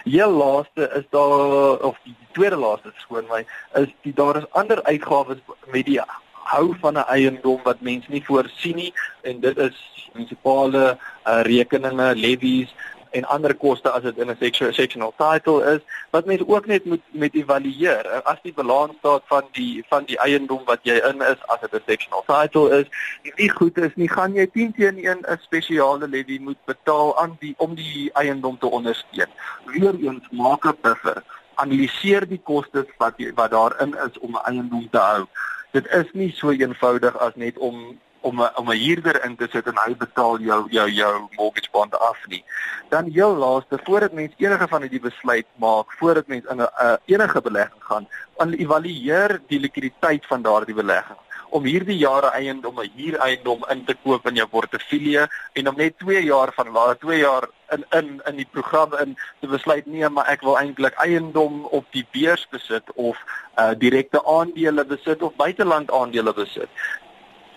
Heel 0.05 0.31
laaste 0.31 0.91
is 0.99 1.07
daar 1.11 1.79
of 1.91 1.99
die 2.05 2.17
tweede 2.33 2.57
laaste 2.57 2.93
skoon 2.97 3.27
my 3.29 3.45
is 3.83 3.93
die 4.03 4.15
daar 4.15 4.37
is 4.37 4.51
ander 4.51 4.83
uitgawes 4.83 5.39
met 5.67 5.85
die 5.85 6.01
hou 6.33 6.75
van 6.81 6.95
'n 6.95 7.09
eiendom 7.17 7.61
wat 7.63 7.81
mense 7.81 8.11
nie 8.11 8.25
voorsien 8.25 8.77
nie 8.77 8.93
en 9.23 9.41
dit 9.41 9.59
is 9.59 9.77
munisipale 10.13 10.97
uh, 11.27 11.41
rekeninge, 11.43 12.15
levies, 12.15 12.75
en 13.11 13.25
ander 13.25 13.55
koste 13.55 13.91
as 13.91 14.03
dit 14.03 14.19
in 14.19 14.31
'n 14.31 14.37
sectional 14.73 15.13
title 15.17 15.65
is 15.75 15.81
wat 16.11 16.27
mense 16.27 16.49
ook 16.49 16.67
net 16.67 16.85
moet 16.85 17.03
met 17.11 17.35
evalueer. 17.35 18.23
As 18.25 18.39
die 18.43 18.53
balansstaat 18.53 19.23
van 19.27 19.45
die 19.53 19.85
van 19.89 20.05
die 20.05 20.19
eiendom 20.19 20.65
wat 20.65 20.81
jy 20.83 20.97
in 21.11 21.23
is 21.23 21.41
as 21.47 21.61
dit 21.61 21.75
'n 21.75 21.83
sectional 21.87 22.25
title 22.27 22.71
is 22.79 22.87
nie 23.37 23.51
goed 23.51 23.79
is 23.79 23.95
nie 23.95 24.09
gaan 24.09 24.35
jy 24.35 24.47
10 24.47 24.73
teen 24.73 24.99
1 24.99 25.21
'n 25.27 25.39
spesiale 25.41 26.09
levy 26.09 26.39
moet 26.41 26.65
betaal 26.65 27.19
aan 27.19 27.37
die 27.41 27.55
om 27.59 27.75
die 27.75 28.11
eiendom 28.13 28.59
te 28.59 28.67
ondersteun. 28.67 29.31
Weereens 29.65 30.27
maak 30.31 30.65
'n 30.65 30.77
buffer. 30.83 31.23
Analiseer 31.55 32.29
die 32.29 32.41
kostes 32.45 32.87
wat 32.99 33.15
wat 33.35 33.51
daarin 33.51 33.95
is 34.07 34.19
om 34.19 34.31
'n 34.31 34.45
eiendom 34.45 34.91
te 34.91 34.99
hou. 34.99 35.27
Dit 35.73 35.87
is 35.87 36.07
nie 36.13 36.33
so 36.33 36.51
eenvoudig 36.51 37.19
as 37.19 37.35
net 37.35 37.59
om 37.59 37.99
om 38.21 38.41
'n 38.41 38.51
om 38.55 38.71
'n 38.71 38.77
huurder 38.77 39.25
in 39.25 39.37
te 39.37 39.49
sit 39.51 39.67
en 39.67 39.79
hy 39.85 39.97
betaal 39.97 40.39
jou 40.39 40.67
jou 40.71 40.89
jou 40.91 41.29
mortgage 41.37 41.71
bond 41.71 41.99
af 41.99 42.27
nie. 42.27 42.45
Dan 42.89 43.11
heel 43.11 43.35
laaste 43.37 43.79
voordat 43.85 44.13
mens 44.13 44.33
enige 44.37 44.69
van 44.69 44.81
hierdie 44.81 45.01
besluit 45.01 45.47
maak, 45.57 45.93
voordat 45.93 46.27
mens 46.27 46.45
in 46.45 46.61
'n 46.63 46.99
enige 47.05 47.41
belegging 47.41 47.85
gaan, 47.85 48.09
evalueer 48.37 49.41
die 49.47 49.61
likwiditeit 49.61 50.27
van 50.27 50.43
daardie 50.43 50.75
belegging 50.75 51.19
om 51.51 51.65
hierdie 51.65 51.97
jare 51.99 52.31
eiendom 52.37 52.81
'n 52.81 52.91
huureiendom 52.97 53.65
in 53.73 53.85
te 53.85 53.95
koop 54.03 54.27
in 54.29 54.35
jou 54.35 54.47
portefeulje 54.47 55.29
en 55.53 55.69
om 55.69 55.77
net 55.77 55.99
2 55.99 56.23
jaar 56.25 56.53
van 56.55 56.73
later 56.73 56.99
2 56.99 57.19
jaar 57.19 57.49
in 57.73 57.85
in 57.91 58.21
in 58.27 58.37
die 58.37 58.49
program 58.51 58.95
in 58.95 59.17
te 59.41 59.47
besluit 59.47 59.87
nee 59.87 60.09
maar 60.09 60.29
ek 60.29 60.41
wil 60.41 60.59
eintlik 60.59 60.95
eiendom 60.95 61.65
op 61.65 61.85
die 61.91 62.07
beurs 62.13 62.47
besit 62.51 62.93
of 62.95 63.17
uh 63.59 63.73
direkte 63.79 64.25
aandele 64.25 64.85
besit 64.85 65.23
of 65.23 65.37
buiteland 65.37 65.91
aandele 65.91 66.35
besit 66.35 66.69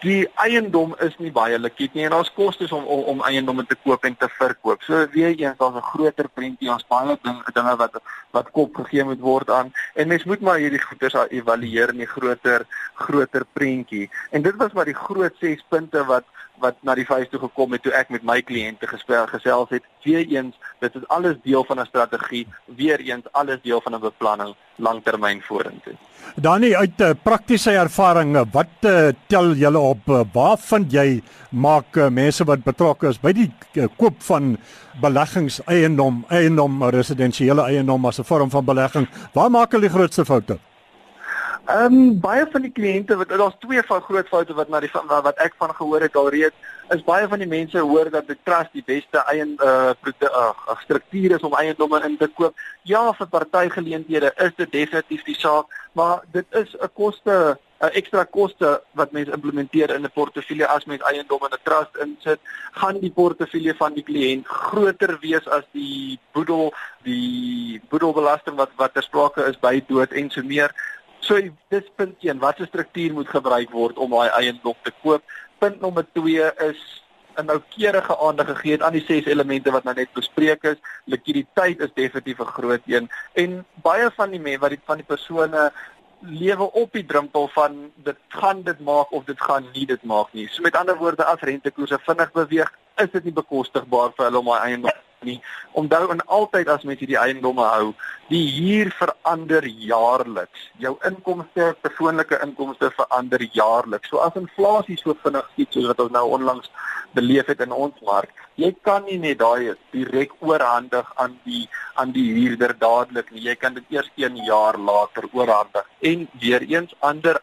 die 0.01 0.25
eiendom 0.41 0.96
is 1.05 1.13
nie 1.22 1.31
baie 1.34 1.60
likwid 1.60 1.93
nie 1.93 2.08
en 2.08 2.15
daar's 2.15 2.31
kostes 2.34 2.72
om, 2.74 2.86
om 2.89 3.03
om 3.13 3.22
eiendomme 3.27 3.65
te 3.70 3.77
koop 3.84 4.05
en 4.08 4.15
te 4.17 4.29
verkoop. 4.38 4.81
So 4.86 5.05
weer 5.13 5.36
eens 5.36 5.58
daar's 5.58 5.77
'n 5.77 5.89
groter 5.93 6.29
prentjie, 6.29 6.72
ons 6.72 6.88
baie 6.88 7.17
ding, 7.24 7.43
dinge 7.53 7.75
wat 7.77 8.01
wat 8.31 8.51
kop 8.51 8.75
gegee 8.75 9.03
moet 9.03 9.20
word 9.20 9.50
aan 9.50 9.74
en 9.96 10.08
mens 10.08 10.24
moet 10.24 10.41
maar 10.41 10.58
hierdie 10.58 10.81
goeders 10.81 11.13
evalueer 11.29 11.89
in 11.89 11.98
die 11.98 12.13
groter 12.15 12.65
groter 12.96 13.46
prentjie. 13.53 14.10
En 14.31 14.41
dit 14.41 14.55
was 14.55 14.74
maar 14.74 14.86
die 14.86 15.01
groot 15.05 15.36
6 15.39 15.65
punte 15.70 16.05
wat 16.05 16.24
wat 16.61 16.77
na 16.85 16.95
die 16.95 17.05
vuis 17.05 17.29
toe 17.29 17.39
gekom 17.41 17.73
het 17.75 17.83
toe 17.85 17.93
ek 17.97 18.11
met 18.13 18.23
my 18.27 18.39
kliënte 18.45 18.87
gespel 18.87 19.27
gesels 19.31 19.69
het. 19.73 19.85
Weereens, 20.05 20.55
dit 20.81 20.95
is 20.95 21.07
alles 21.07 21.37
deel 21.43 21.65
van 21.67 21.79
'n 21.79 21.85
strategie, 21.85 22.47
weereens 22.65 23.25
alles 23.31 23.61
deel 23.61 23.81
van 23.81 23.95
'n 23.95 23.99
beplanning 23.99 24.55
langtermyn 24.75 25.41
vorentoe. 25.41 25.93
Danie 26.35 26.77
uit 26.77 27.01
uh, 27.01 27.11
praktiese 27.23 27.71
ervaring, 27.71 28.37
wat 28.51 28.67
uh, 28.81 29.09
tel 29.27 29.53
julle 29.53 29.79
op? 29.79 30.07
Uh, 30.07 30.21
waar 30.33 30.57
vind 30.57 30.91
jy 30.91 31.21
maak 31.49 31.97
uh, 31.97 32.09
mense 32.09 32.43
wat 32.43 32.63
betrokke 32.63 33.07
is 33.07 33.19
by 33.19 33.33
die 33.33 33.51
uh, 33.75 33.87
koop 33.97 34.21
van 34.23 34.57
beleggings 35.01 35.61
eiendom, 35.65 36.25
eiendom 36.29 36.83
residensiële 36.83 37.61
eiendom 37.61 38.05
as 38.05 38.19
'n 38.19 38.23
vorm 38.23 38.49
van 38.49 38.65
belegging? 38.65 39.07
Waar 39.33 39.49
maak 39.49 39.71
hulle 39.71 39.89
die 39.89 39.95
grootste 39.97 40.25
foute? 40.25 40.59
Ehm 41.71 41.93
um, 41.93 42.19
baie 42.19 42.43
van 42.51 42.65
die 42.65 42.71
kliënte 42.75 43.15
wat 43.15 43.29
daar's 43.31 43.55
twee 43.63 43.81
van 43.87 44.01
groot 44.03 44.27
foute 44.27 44.55
wat 44.57 44.69
na 44.69 44.79
die 44.83 44.89
wat 44.91 45.37
ek 45.45 45.53
van 45.61 45.71
gehoor 45.77 46.03
het 46.03 46.15
alreeds 46.19 46.71
is 46.95 47.03
baie 47.07 47.27
van 47.31 47.39
die 47.39 47.47
mense 47.47 47.79
hoor 47.79 48.09
dat 48.11 48.27
die 48.27 48.37
trust 48.43 48.73
die 48.75 48.83
beste 48.83 49.23
eie 49.31 49.45
uh, 49.45 49.93
uh 49.95 50.75
struktuur 50.83 51.37
is 51.37 51.47
om 51.47 51.55
eiendomme 51.55 52.01
in 52.03 52.17
te 52.17 52.27
koop. 52.27 52.57
Ja, 52.83 53.03
vir 53.13 53.27
partygeleenthede 53.27 54.33
is 54.35 54.55
dit 54.57 54.71
definitief 54.71 55.23
die 55.23 55.37
saak, 55.39 55.71
maar 55.93 56.25
dit 56.31 56.45
is 56.63 56.75
'n 56.75 56.91
koste 56.93 57.57
'n 57.81 57.95
ekstra 57.97 58.23
koste 58.23 58.81
wat 58.93 59.11
mense 59.11 59.31
implementeer 59.31 59.89
in 59.95 60.03
'n 60.03 60.11
portefeulje 60.13 60.67
as 60.67 60.85
mens 60.85 61.01
eiendom 61.01 61.45
in 61.47 61.55
'n 61.55 61.63
trust 61.63 61.95
insit, 62.03 62.39
gaan 62.71 62.99
die 62.99 63.11
portefeulje 63.11 63.73
van 63.75 63.93
die 63.93 64.03
kliënt 64.03 64.45
groter 64.47 65.17
wees 65.21 65.47
as 65.47 65.65
die 65.71 66.19
boedel, 66.33 66.73
die 67.03 67.81
boedelbelasting 67.89 68.55
wat 68.55 68.69
wat 68.75 68.93
ter 68.93 69.03
sprake 69.03 69.45
is 69.45 69.59
by 69.59 69.83
dood 69.87 70.11
en 70.11 70.29
so 70.29 70.43
meer. 70.43 70.71
So 71.31 71.39
dis 71.71 71.85
punt 71.95 72.17
1, 72.19 72.41
watter 72.43 72.67
struktuur 72.67 73.13
moet 73.15 73.29
gebruik 73.31 73.69
word 73.71 74.00
om 74.03 74.11
daai 74.11 74.33
eiendom 74.35 74.75
te 74.83 74.91
koop? 75.00 75.23
Punt 75.63 75.77
nommer 75.79 76.03
2 76.17 76.47
is 76.65 76.79
'n 77.39 77.45
noukeurige 77.47 78.17
aandag 78.25 78.50
gegee 78.50 78.83
aan 78.83 78.97
die 78.97 79.05
ses 79.07 79.29
elemente 79.31 79.71
wat 79.71 79.85
nou 79.88 79.93
net 79.95 80.11
bespreek 80.11 80.63
is. 80.63 80.75
Likwiditeit 81.05 81.79
is 81.79 81.93
definitief 81.95 82.41
'n 82.41 82.53
groot 82.57 82.81
een 82.85 83.07
en 83.33 83.65
baie 83.81 84.09
van 84.17 84.31
die 84.31 84.39
mense 84.39 84.59
wat 84.59 84.75
die 84.75 84.81
van 84.85 84.97
die 84.97 85.07
persone 85.07 85.71
lewe 86.19 86.67
op 86.71 86.91
die 86.91 87.05
drempel 87.05 87.47
van 87.47 87.91
dit 87.95 88.17
gaan 88.27 88.63
dit 88.63 88.79
maak 88.79 89.11
of 89.11 89.23
dit 89.23 89.41
gaan 89.41 89.63
nie 89.73 89.85
dit 89.85 90.03
maak 90.03 90.33
nie. 90.33 90.47
So 90.51 90.61
met 90.61 90.75
ander 90.75 90.97
woorde 90.97 91.23
as 91.23 91.39
rentekoerse 91.39 92.00
vinnig 92.00 92.31
beweeg, 92.31 92.71
is 92.97 93.11
dit 93.11 93.23
nie 93.23 93.33
bekostigbaar 93.33 94.11
vir 94.17 94.25
hulle 94.25 94.39
om 94.39 94.45
daai 94.51 94.59
eiendom 94.67 95.00
nie. 95.25 95.37
Onthou 95.77 96.09
en 96.13 96.21
altyd 96.25 96.69
as 96.71 96.83
mense 96.87 97.05
die 97.07 97.17
eiendomme 97.19 97.65
hou, 97.73 97.91
die 98.31 98.43
huur 98.55 98.91
verander 98.97 99.65
jaarliks. 99.65 100.67
Jou 100.81 100.95
inkomste, 101.07 101.71
persoonlike 101.85 102.39
inkomste 102.45 102.91
verander 102.97 103.43
jaarliks. 103.53 104.09
So 104.09 104.21
as 104.25 104.37
inflasie 104.39 104.97
so 104.99 105.15
vinnig 105.23 105.47
skiet 105.53 105.77
soos 105.77 105.89
wat 105.91 106.01
ons 106.05 106.15
nou 106.15 106.25
onlangs 106.37 106.71
beleef 107.17 107.51
het 107.51 107.61
in 107.65 107.75
ons 107.75 107.97
mark, 108.07 108.31
jy 108.61 108.71
kan 108.87 109.05
nie 109.05 109.19
net 109.21 109.41
daai 109.41 109.75
direk 109.93 110.33
oorhandig 110.39 111.07
aan 111.21 111.37
die 111.45 111.65
aan 111.99 112.13
die 112.15 112.27
huurder 112.33 112.73
dadelik 112.79 113.31
nie. 113.31 113.45
Jy 113.49 113.57
kan 113.61 113.77
dit 113.77 113.97
eers 113.97 114.09
1 114.17 114.41
jaar 114.47 114.79
later 114.79 115.27
oorhandig. 115.31 115.87
En 116.01 116.27
weer 116.39 116.65
eens 116.65 116.95
ander 116.99 117.41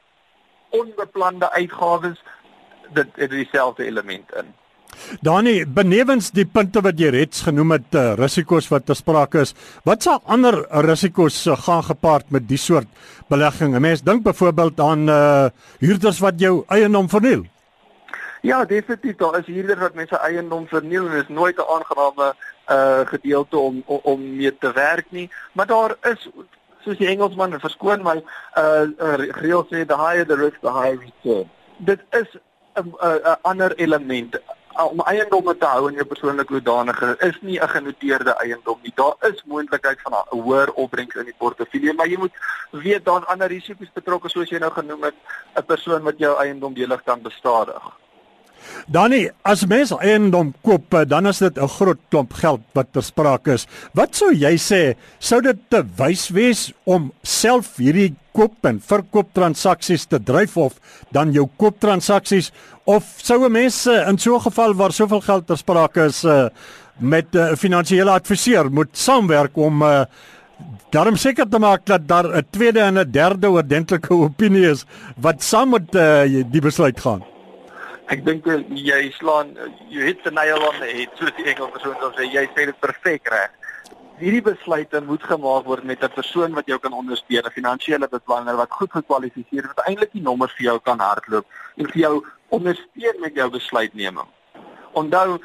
onbeplande 0.75 1.51
uitgawes 1.53 2.19
dit 2.97 3.21
het 3.21 3.31
dieselfde 3.31 3.85
element 3.85 4.33
in. 4.41 4.51
Danie, 5.23 5.67
benewens 5.67 6.31
die 6.31 6.47
punte 6.47 6.81
wat 6.81 6.99
jy 7.01 7.11
reeds 7.15 7.43
genoem 7.47 7.77
het, 7.77 7.95
uh, 7.95 8.15
risiko's 8.19 8.69
wat 8.73 8.87
te 8.87 8.95
sprake 8.95 9.41
is, 9.47 9.55
wat 9.85 10.03
sal 10.03 10.23
ander 10.27 10.65
risiko's 10.85 11.47
uh, 11.47 11.57
gaan 11.57 11.83
gepaard 11.83 12.31
met 12.31 12.49
die 12.49 12.59
soort 12.59 12.89
belegging? 13.29 13.75
'n 13.75 13.81
Mens 13.81 14.03
dink 14.03 14.23
byvoorbeeld 14.23 14.81
aan 14.81 15.09
uh 15.09 15.47
huurders 15.79 16.19
wat 16.19 16.41
jou 16.41 16.65
eiendom 16.69 17.09
verniel. 17.09 17.47
Ja, 18.43 18.65
definitief, 18.65 19.17
daar 19.17 19.39
is 19.39 19.47
huurders 19.47 19.81
wat 19.81 19.95
mense 19.95 20.19
eiendom 20.19 20.67
verniel 20.67 21.09
en 21.09 21.17
is 21.23 21.29
nooit 21.29 21.57
'n 21.59 21.71
aangename 21.75 22.35
uh 22.71 23.01
gedeelte 23.07 23.59
om 23.59 23.83
om 23.87 24.37
mee 24.37 24.59
te 24.59 24.73
werk 24.73 25.07
nie, 25.11 25.31
maar 25.53 25.67
daar 25.67 25.97
is 26.03 26.29
soos 26.85 26.99
die 26.99 27.09
Engelsman 27.09 27.61
verskoon 27.61 28.03
my 28.03 28.23
uh, 28.59 28.87
uh 28.99 29.17
reël 29.43 29.65
sê 29.71 29.85
the 29.87 29.97
higher 29.97 30.27
the 30.27 30.37
risk 30.37 30.61
the 30.61 30.73
higher 30.73 30.99
return. 30.99 31.51
Dit 31.77 32.01
is 32.11 32.29
'n 32.75 32.95
'n 33.01 33.37
ander 33.43 33.75
element 33.77 34.41
om 34.85 35.01
eiendomme 35.01 35.57
te 35.59 35.67
hou 35.67 35.89
in 35.89 35.95
jou 35.99 36.07
persoonlike 36.07 36.53
hoedanigheid 36.53 37.23
is 37.27 37.39
nie 37.41 37.59
'n 37.61 37.69
genoteerde 37.69 38.35
eiendom 38.45 38.79
nie. 38.83 38.93
Daar 38.95 39.17
is 39.31 39.43
moontlikheid 39.45 40.01
van 40.03 40.13
'n 40.13 40.41
hoër 40.43 40.73
opbrengs 40.73 41.15
in 41.15 41.25
die 41.25 41.39
portefeulje, 41.39 41.93
maar 41.93 42.09
jy 42.09 42.19
moet 42.19 42.33
weet 42.71 43.05
daar's 43.05 43.27
ander 43.27 43.49
risiko's 43.49 43.93
betrokke 43.95 44.29
soos 44.29 44.51
jy 44.51 44.59
nou 44.59 44.71
genoem 44.71 45.03
het, 45.03 45.15
'n 45.57 45.65
persoon 45.65 46.03
wat 46.03 46.19
jou 46.19 46.37
eiendom 46.39 46.75
delig 46.75 47.03
kan 47.05 47.23
bestadig. 47.23 47.83
Danie, 48.87 49.29
as 49.43 49.67
mens 49.67 49.93
eiendom 49.99 50.53
koop, 50.65 50.95
eh, 50.95 51.05
dan 51.07 51.27
is 51.27 51.39
dit 51.39 51.59
'n 51.59 51.69
groot 51.69 51.99
klomp 52.09 52.33
geld 52.33 52.61
wat 52.73 52.93
ter 52.93 53.03
sprake 53.03 53.53
is. 53.53 53.67
Wat 53.93 54.15
sou 54.15 54.33
jy 54.33 54.57
sê, 54.57 54.97
sou 55.19 55.41
dit 55.41 55.57
te 55.69 55.85
wys 55.97 56.29
wees 56.29 56.73
om 56.85 57.13
self 57.23 57.77
hierdie 57.77 58.15
koop 58.39 58.69
en 58.71 58.79
verkoop 58.91 59.33
transaksies 59.35 60.07
te 60.07 60.21
dryf 60.23 60.57
of 60.57 60.79
dan 61.15 61.33
jou 61.35 61.49
koop 61.61 61.81
transaksies 61.83 62.53
of 62.87 63.05
sou 63.23 63.45
'n 63.45 63.53
mens 63.53 63.87
in 63.87 64.19
so 64.19 64.37
'n 64.37 64.47
geval 64.49 64.75
waar 64.75 64.93
soveel 64.93 65.21
geld 65.21 65.47
ter 65.47 65.57
sprake 65.57 66.07
is 66.07 66.25
uh, 66.25 66.49
met 66.99 67.35
'n 67.35 67.39
uh, 67.39 67.57
finansiële 67.57 68.11
adviseur 68.11 68.71
moet 68.71 68.93
saamwerk 68.93 69.57
om 69.57 69.83
uh, 69.83 70.05
daarom 70.91 71.17
seker 71.17 71.49
te 71.49 71.59
maak 71.59 71.87
dat 71.87 72.09
daar 72.09 72.37
'n 72.37 72.47
tweede 72.51 72.81
en 72.81 72.99
'n 72.99 73.11
derde 73.11 73.51
oordentlike 73.51 74.15
opinie 74.27 74.71
is 74.71 74.85
wat 75.17 75.43
saam 75.43 75.71
met 75.71 75.95
uh, 75.95 76.23
die 76.51 76.61
besluit 76.61 77.01
gaan? 77.01 77.25
Ek 78.09 78.25
dink 78.25 78.45
jy 78.71 79.11
slaan 79.19 79.57
jy 79.91 80.07
het 80.07 80.23
die 80.25 80.33
nail 80.33 80.63
on 80.69 80.79
the 80.81 80.87
head 80.87 81.11
soos 81.19 81.33
die 81.37 81.45
Engels 81.45 81.71
persoon 81.73 81.97
sou 82.01 82.11
sê 82.17 82.25
jy 82.33 82.49
sê 82.55 82.65
dit 82.65 82.81
perfek 82.81 83.29
reg. 83.29 83.51
Hierdie 84.19 84.43
besluite 84.43 84.99
moet 85.07 85.23
gemaak 85.23 85.67
word 85.71 85.85
met 85.87 86.03
'n 86.03 86.11
persoon 86.11 86.55
wat 86.55 86.67
jou 86.67 86.79
kan 86.79 86.93
ondersteun, 86.93 87.45
'n 87.47 87.57
finansiële 87.59 88.09
beplanner 88.09 88.57
wat 88.57 88.71
goed 88.71 88.91
gekwalifiseer 88.91 89.65
is 89.65 89.75
wat 89.75 89.87
eintlik 89.87 90.13
die 90.13 90.23
nommers 90.23 90.53
vir 90.59 90.65
jou 90.65 90.79
kan 90.81 90.99
hardloop 90.99 91.47
en 91.77 91.87
vir 91.87 92.01
jou 92.01 92.27
ondersteun 92.49 93.21
met 93.21 93.35
jou 93.35 93.49
besluitneming. 93.51 94.27
Onthou 94.93 95.39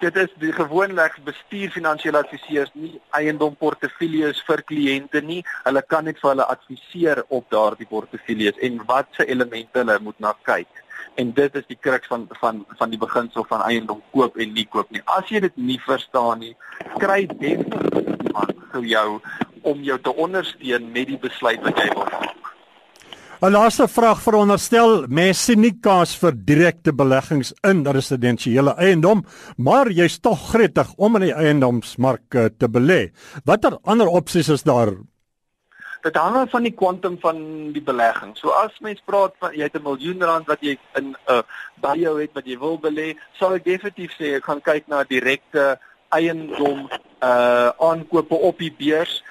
dit 0.00 0.16
is 0.16 0.30
die 0.38 0.52
gewoonlik 0.52 1.14
bestuur 1.24 1.70
finansiële 1.70 2.18
adviseurs 2.18 2.70
nie 2.74 3.00
eiendom 3.10 3.56
portefeuilles 3.56 4.42
vir 4.42 4.62
kliënte 4.62 5.22
nie. 5.22 5.44
Hulle 5.64 5.82
kan 5.82 6.04
net 6.04 6.18
vir 6.18 6.30
hulle 6.30 6.46
adviseer 6.46 7.24
op 7.28 7.50
daardie 7.50 7.86
portefeuilles 7.86 8.58
en 8.58 8.84
watse 8.86 9.26
elemente 9.26 9.78
hulle 9.78 9.98
moet 10.00 10.18
na 10.18 10.34
kyk 10.42 10.83
en 11.14 11.32
dit 11.32 11.56
is 11.60 11.66
die 11.70 11.78
kruks 11.80 12.10
van 12.10 12.26
van 12.40 12.64
van 12.78 12.90
die 12.90 13.00
beginsel 13.00 13.46
van 13.48 13.64
eiendom 13.68 14.02
koop 14.12 14.36
en 14.36 14.52
nie 14.54 14.66
koop 14.66 14.90
nie. 14.90 15.02
As 15.04 15.30
jy 15.30 15.40
dit 15.46 15.56
nie 15.56 15.80
verstaan 15.86 16.42
nie, 16.44 16.54
kry 16.98 17.24
definitief 17.26 18.28
iemand 18.28 18.54
vir 18.72 18.88
jou 18.92 19.08
om 19.62 19.82
jou 19.82 19.98
te 20.00 20.14
ondersteun 20.26 20.90
met 20.92 21.08
die 21.08 21.20
besluit 21.20 21.62
wat 21.64 21.78
jy 21.78 21.90
wil 21.94 22.08
maak. 22.10 22.34
'n 23.44 23.52
Laaste 23.52 23.84
vraag 23.88 24.22
veronderstel 24.24 25.04
mense 25.08 25.42
sien 25.50 25.60
nie 25.60 25.74
kans 25.84 26.14
vir 26.16 26.32
direkte 26.32 26.92
beleggings 26.96 27.52
in 27.68 27.82
residensiële 27.84 28.72
eiendom, 28.80 29.24
maar 29.58 29.90
jy's 29.92 30.16
tog 30.24 30.38
gretig 30.52 30.94
om 30.96 31.18
in 31.18 31.26
die 31.26 31.34
eiendomsmark 31.34 32.34
eh, 32.34 32.46
te 32.58 32.68
belê. 32.68 33.10
Watter 33.44 33.76
ander 33.84 34.08
opsies 34.08 34.48
is 34.48 34.64
daar 34.64 34.94
dit 36.04 36.16
hang 36.20 36.36
af 36.36 36.50
van 36.52 36.66
die 36.66 36.74
kwantum 36.76 37.16
van 37.20 37.38
die 37.72 37.82
belegging. 37.82 38.34
So 38.36 38.52
as 38.60 38.74
mens 38.84 39.00
praat 39.08 39.36
van 39.40 39.54
jy 39.56 39.68
het 39.68 39.76
'n 39.76 39.82
miljoen 39.82 40.22
rand 40.22 40.46
wat 40.46 40.60
jy 40.60 40.76
in 41.00 41.16
'n 41.16 41.16
uh, 41.28 41.42
by 41.80 41.94
jou 41.96 42.20
het 42.20 42.32
wat 42.34 42.46
jy 42.46 42.58
wil 42.58 42.78
belê, 42.78 43.16
sal 43.32 43.54
ek 43.54 43.64
definitief 43.64 44.12
sê 44.18 44.36
ek 44.36 44.44
gaan 44.44 44.60
kyk 44.60 44.88
na 44.88 45.04
direkte 45.04 45.78
eiendom 46.08 46.88
uh 47.22 47.70
aankope 47.80 48.34
op 48.34 48.58
die 48.58 48.74
beurs. 48.78 49.24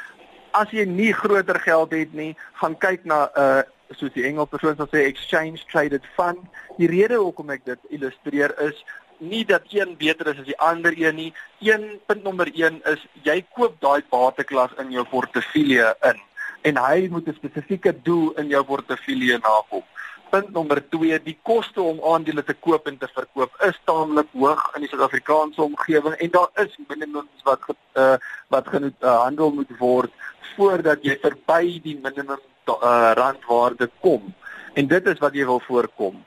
As 0.52 0.70
jy 0.72 0.86
nie 0.86 1.14
groter 1.14 1.60
geld 1.60 1.92
het 1.92 2.14
nie, 2.14 2.36
gaan 2.54 2.78
kyk 2.78 3.06
na 3.06 3.30
'n 3.36 3.40
uh, 3.40 3.62
soos 3.98 4.14
die 4.14 4.26
Engels 4.26 4.50
persoon 4.50 4.76
sal 4.76 4.88
sê 4.88 5.06
exchange 5.06 5.62
traded 5.70 6.06
fund. 6.16 6.42
Die 6.78 6.88
rede 6.88 7.16
hoekom 7.16 7.50
ek 7.50 7.66
dit 7.66 7.80
illustreer 7.90 8.54
is 8.60 8.84
nie 9.20 9.46
dat 9.46 9.62
een 9.70 9.96
beter 9.98 10.28
is 10.28 10.40
as 10.40 10.46
die 10.46 10.60
ander 10.60 10.94
een 10.98 11.16
nie. 11.16 11.34
Een 11.60 12.00
punt 12.06 12.24
nommer 12.24 12.50
1 12.54 12.82
is 12.92 13.08
jy 13.24 13.46
koop 13.56 13.80
daai 13.80 14.04
bateklas 14.10 14.72
in 14.78 14.92
jou 14.92 15.06
portefeulje 15.06 15.96
in 16.10 16.20
en 16.64 16.78
hy 16.78 17.08
moet 17.12 17.28
'n 17.28 17.40
spesifieke 17.40 17.94
doel 18.04 18.32
in 18.42 18.48
jou 18.48 18.64
portefeulje 18.64 19.38
nakom. 19.38 19.84
Punt 20.30 20.50
nommer 20.52 20.82
2, 20.90 21.20
die 21.24 21.38
koste 21.42 21.82
om 21.82 22.00
aandele 22.14 22.44
te 22.44 22.54
koop 22.54 22.88
en 22.88 22.98
te 22.98 23.08
verkoop 23.14 23.52
is 23.68 23.80
taamlik 23.84 24.28
hoog 24.32 24.64
in 24.76 24.82
die 24.82 24.90
Suid-Afrikaanse 24.90 25.62
omgewing 25.62 26.16
en 26.16 26.30
daar 26.30 26.50
is 26.66 26.78
minimums 26.88 27.44
wat 27.44 27.60
uh, 27.94 28.16
wat 28.48 28.68
gehandel 28.68 29.50
uh, 29.50 29.54
moet 29.54 29.78
word 29.78 30.12
voordat 30.56 31.04
jy 31.04 31.18
verby 31.22 31.80
die 31.84 32.00
minimum 32.02 32.42
uh, 32.66 33.12
randwaarde 33.14 33.90
kom. 34.00 34.34
En 34.74 34.88
dit 34.88 35.06
is 35.06 35.20
wat 35.20 35.34
jy 35.34 35.46
wil 35.46 35.60
voorkom 35.60 36.24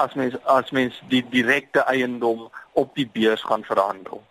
as 0.00 0.14
mens 0.14 0.34
as 0.44 0.70
mens 0.70 1.02
die 1.08 1.22
direkte 1.28 1.84
eiendom 1.84 2.48
op 2.72 2.94
die 2.94 3.08
beurs 3.12 3.42
gaan 3.42 3.64
verhandel. 3.64 4.22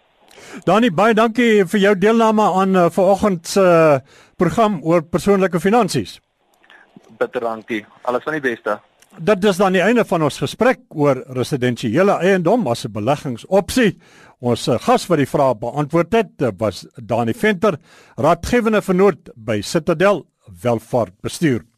Danie 0.66 0.92
baie 0.92 1.14
dankie 1.14 1.66
vir 1.66 1.80
jou 1.80 1.96
deelname 1.96 2.44
aan 2.62 2.76
uh, 2.76 2.90
vanoggend 2.90 3.48
se 3.48 3.62
uh, 3.62 4.00
program 4.38 4.80
oor 4.84 5.02
persoonlike 5.02 5.60
finansies. 5.60 6.20
Bitter 7.20 7.42
dankie. 7.42 7.86
Alles 8.08 8.24
van 8.24 8.34
die 8.34 8.42
beste. 8.42 8.80
Dit 9.18 9.44
is 9.44 9.58
dan 9.58 9.74
die 9.74 9.82
einde 9.82 10.06
van 10.08 10.24
ons 10.24 10.38
gesprek 10.40 10.80
oor 10.96 11.24
residensiële 11.36 12.20
eiendom 12.24 12.68
as 12.68 12.86
'n 12.86 12.92
beleggingsopsie. 12.92 13.98
Ons 14.40 14.68
eh, 14.68 14.80
gas 14.80 15.08
wat 15.08 15.18
die 15.18 15.28
vrae 15.28 15.56
beantwoord 15.56 16.14
het, 16.14 16.58
was 16.58 16.86
Dani 16.96 17.34
Venter, 17.34 17.78
raadgewende 18.16 18.82
vernoot 18.82 19.30
by 19.36 19.62
Citadel 19.62 20.26
Welvaart 20.64 21.20
Bestuur. 21.22 21.69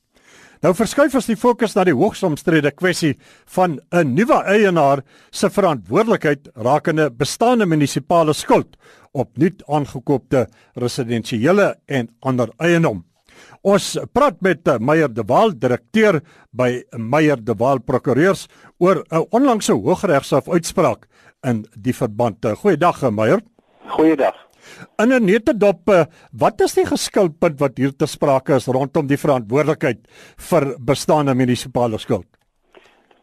Nou 0.62 0.76
verskuif 0.78 1.16
ons 1.18 1.26
die 1.26 1.40
fokus 1.40 1.74
na 1.74 1.82
die 1.88 1.96
hoogs 1.98 2.20
omstrede 2.22 2.70
kwessie 2.70 3.16
van 3.56 3.80
'n 3.90 4.14
nuwe 4.14 4.44
eienaar 4.46 5.02
se 5.32 5.50
verantwoordelikheid 5.50 6.50
rakende 6.56 7.10
bestaande 7.10 7.66
munisipale 7.66 8.34
skuld 8.34 8.78
op 9.12 9.38
nuut 9.38 9.64
aangekoopte 9.68 10.48
residensiële 10.76 11.76
en 11.88 12.10
ander 12.22 12.50
eiendom. 12.60 13.04
Ons 13.64 13.98
praat 14.14 14.42
met 14.42 14.68
eh, 14.68 14.78
Meyer 14.78 15.14
de 15.14 15.24
Waal, 15.24 15.52
direkteur 15.58 16.22
by 16.52 16.84
Meyer 16.98 17.44
de 17.44 17.56
Waal 17.58 17.80
Prokureurs 17.80 18.48
oor 18.78 19.04
'n 19.10 19.26
onlangse 19.32 19.74
Hooggeregshof 19.74 20.48
uitspraak 20.50 21.08
in 21.44 21.66
die 21.76 21.94
verband. 21.94 22.46
Goeiedag 22.46 23.04
eh, 23.04 23.10
Meyer. 23.10 23.42
Goeiedag. 23.88 24.51
In 24.98 25.14
'n 25.14 25.26
netedop, 25.26 25.90
wat 26.32 26.62
is 26.62 26.74
die 26.74 26.86
geskilpunt 26.86 27.60
wat 27.60 27.78
hier 27.78 27.96
te 27.96 28.06
sprake 28.06 28.56
is 28.56 28.68
rondom 28.68 29.08
die 29.08 29.18
verantwoordelikheid 29.18 30.00
vir 30.38 30.76
bestaande 30.80 31.36
munisipale 31.36 31.98
skuld? 31.98 32.28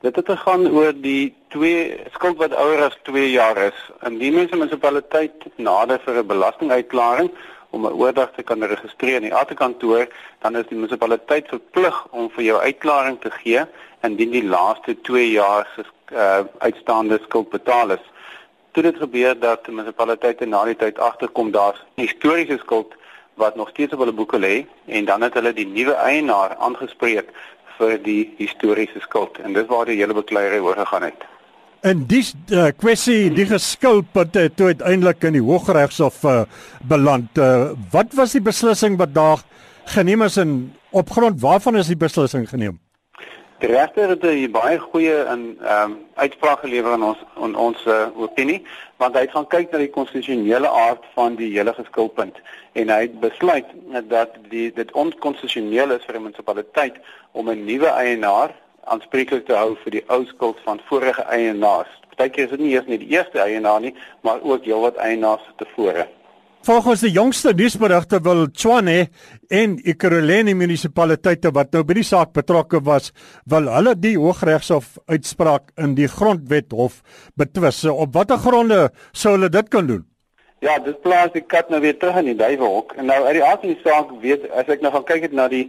Dit 0.00 0.16
het 0.16 0.28
gegaan 0.30 0.68
oor 0.70 0.92
die 0.94 1.34
twee 1.50 1.98
skuld 2.14 2.36
wat 2.38 2.52
ouer 2.54 2.84
as 2.86 2.96
2 3.02 3.30
jaar 3.32 3.58
is. 3.58 3.78
Indien 4.06 4.36
mense 4.36 4.56
munisipaliteit 4.56 5.48
nader 5.56 5.98
vir 6.04 6.20
'n 6.22 6.26
belastinguitklaring 6.26 7.30
om 7.70 7.86
'n 7.86 7.92
oordrag 7.92 8.30
te 8.36 8.42
kan 8.42 8.62
registreer 8.62 9.16
in 9.16 9.26
die 9.28 9.34
ATK-kantoor, 9.34 10.06
dan 10.42 10.56
is 10.56 10.66
die 10.68 10.76
munisipaliteit 10.76 11.48
verplig 11.48 12.06
om 12.10 12.30
vir 12.30 12.44
jou 12.44 12.60
uitklaring 12.60 13.18
te 13.20 13.30
gee 13.30 13.66
indien 14.02 14.30
die 14.30 14.44
laaste 14.44 14.94
2 15.02 15.30
jaar 15.30 15.66
se 15.74 15.82
uh, 16.12 16.44
uitstaande 16.58 17.18
skuld 17.22 17.50
betaal 17.50 17.90
is. 17.90 18.04
Toe 18.78 18.92
dit 18.92 19.00
gebeur 19.02 19.32
dat 19.34 19.64
die 19.66 19.72
munisipaliteit 19.74 20.42
na 20.46 20.60
die 20.68 20.76
tyd 20.78 21.00
agterkom 21.02 21.48
daar's 21.50 21.80
historiese 21.98 22.60
skuld 22.60 22.92
wat 23.42 23.56
nog 23.58 23.72
steeds 23.72 23.96
op 23.96 24.04
hulle 24.04 24.14
boeke 24.14 24.38
lê 24.38 24.52
en 24.86 25.08
dan 25.08 25.26
het 25.26 25.34
hulle 25.34 25.50
die 25.56 25.66
nuwe 25.66 25.96
eienaar 25.98 26.54
aangespreek 26.62 27.32
vir 27.80 27.96
die 28.06 28.20
historiese 28.38 29.02
skuld 29.02 29.42
en 29.42 29.58
dis 29.58 29.66
waar 29.66 29.90
die 29.90 29.98
hele 29.98 30.14
bekleierery 30.14 30.62
oor 30.62 30.78
gegaan 30.78 31.08
het. 31.08 31.26
En 31.90 32.06
dis 32.06 32.30
uh, 32.54 32.70
kwessie 32.78 33.34
die 33.34 33.50
geskilpad 33.50 34.38
het 34.38 34.54
toe 34.54 34.70
uiteindelik 34.70 35.26
in 35.26 35.40
die 35.40 35.46
Hooggeregshof 35.50 36.22
uh, 36.22 36.40
beland. 36.86 37.34
Uh, 37.34 37.72
wat 37.90 38.14
was 38.14 38.38
die 38.38 38.46
beslissing 38.46 38.94
wat 39.02 39.10
daar 39.10 39.42
geneem 39.90 40.22
is 40.22 40.38
en 40.38 40.58
op 40.94 41.10
grond 41.10 41.42
waarvan 41.42 41.82
is 41.82 41.90
die 41.90 41.98
beslissing 41.98 42.46
geneem? 42.46 42.78
Die 43.58 43.66
regter 43.66 44.08
het 44.08 44.22
'n 44.22 44.50
baie 44.50 44.78
goeie 44.78 45.24
in 45.34 45.58
ehm 45.60 45.90
um, 45.90 46.06
uitspraak 46.14 46.60
gelewer 46.60 46.92
aan 46.92 47.02
ons 47.02 47.18
aan 47.40 47.54
ons 47.56 47.84
uh, 47.86 48.06
opinie, 48.14 48.62
want 48.96 49.14
hy 49.14 49.20
het 49.20 49.30
gaan 49.30 49.46
kyk 49.46 49.70
na 49.70 49.78
die 49.78 49.90
konstitusionele 49.90 50.68
aard 50.68 51.04
van 51.14 51.34
die 51.34 51.50
hele 51.56 51.74
geskilpunt 51.74 52.36
en 52.72 52.88
hy 52.88 53.00
het 53.00 53.20
besluit 53.20 53.66
dat 54.08 54.30
die 54.48 54.72
dit 54.72 54.92
onkonstitusioneel 54.92 55.90
is 55.90 56.04
vir 56.06 56.16
'n 56.16 56.22
munisipaliteit 56.22 56.96
om 57.32 57.50
'n 57.50 57.64
nuwe 57.64 57.86
eienaar 57.86 58.54
aanspreeklik 58.84 59.46
te 59.46 59.54
hou 59.54 59.76
vir 59.82 59.90
die 59.90 60.04
ou 60.06 60.24
skuld 60.24 60.58
van 60.64 60.80
vorige 60.84 61.22
eienaars. 61.22 61.90
Partykeer 62.14 62.44
is 62.44 62.50
dit 62.50 62.60
nie 62.60 62.72
eers 62.72 62.86
net 62.86 63.00
die 63.00 63.10
eerste 63.16 63.40
eienaar 63.40 63.80
nie, 63.80 63.94
maar 64.20 64.38
ook 64.42 64.64
heelwat 64.64 64.96
eienaars 64.96 65.42
tevore. 65.56 66.06
Volgens 66.68 67.00
die 67.00 67.14
jongste 67.14 67.54
nuusberigte 67.56 68.18
wil 68.20 68.42
Tshwane 68.52 69.06
en 69.48 69.78
Ekurhuleni 69.88 70.52
munisipaliteite 70.52 71.48
wat 71.56 71.70
nou 71.72 71.80
by 71.88 71.94
die 71.96 72.04
saak 72.04 72.34
betrokke 72.36 72.82
was, 72.84 73.06
wil 73.48 73.70
hulle 73.72 73.94
die 73.96 74.18
Hooggeregshof 74.20 74.98
uitspraak 75.08 75.70
in 75.80 75.94
die 75.96 76.10
Grondwethof 76.12 76.98
betwis. 77.40 77.78
Op 77.88 78.12
watter 78.12 78.36
gronde 78.42 78.82
sou 79.16 79.32
hulle 79.38 79.48
dit 79.54 79.70
kan 79.72 79.88
doen? 79.88 80.02
Ja, 80.60 80.76
dit 80.84 81.00
plaas 81.00 81.32
die 81.32 81.40
kat 81.40 81.72
nou 81.72 81.80
weer 81.80 81.96
terug 81.96 82.20
in 82.20 82.28
die 82.34 82.36
duiwelhok. 82.36 82.92
En 83.00 83.08
nou 83.08 83.16
uit 83.16 83.38
die 83.38 83.46
aard 83.46 83.64
van 83.64 83.72
die 83.72 83.80
saak 83.86 84.12
weet 84.26 84.44
as 84.52 84.68
ek 84.68 84.84
nou 84.84 84.92
gaan 84.98 85.08
kyk 85.08 85.24
het 85.30 85.38
na 85.40 85.48
die 85.48 85.64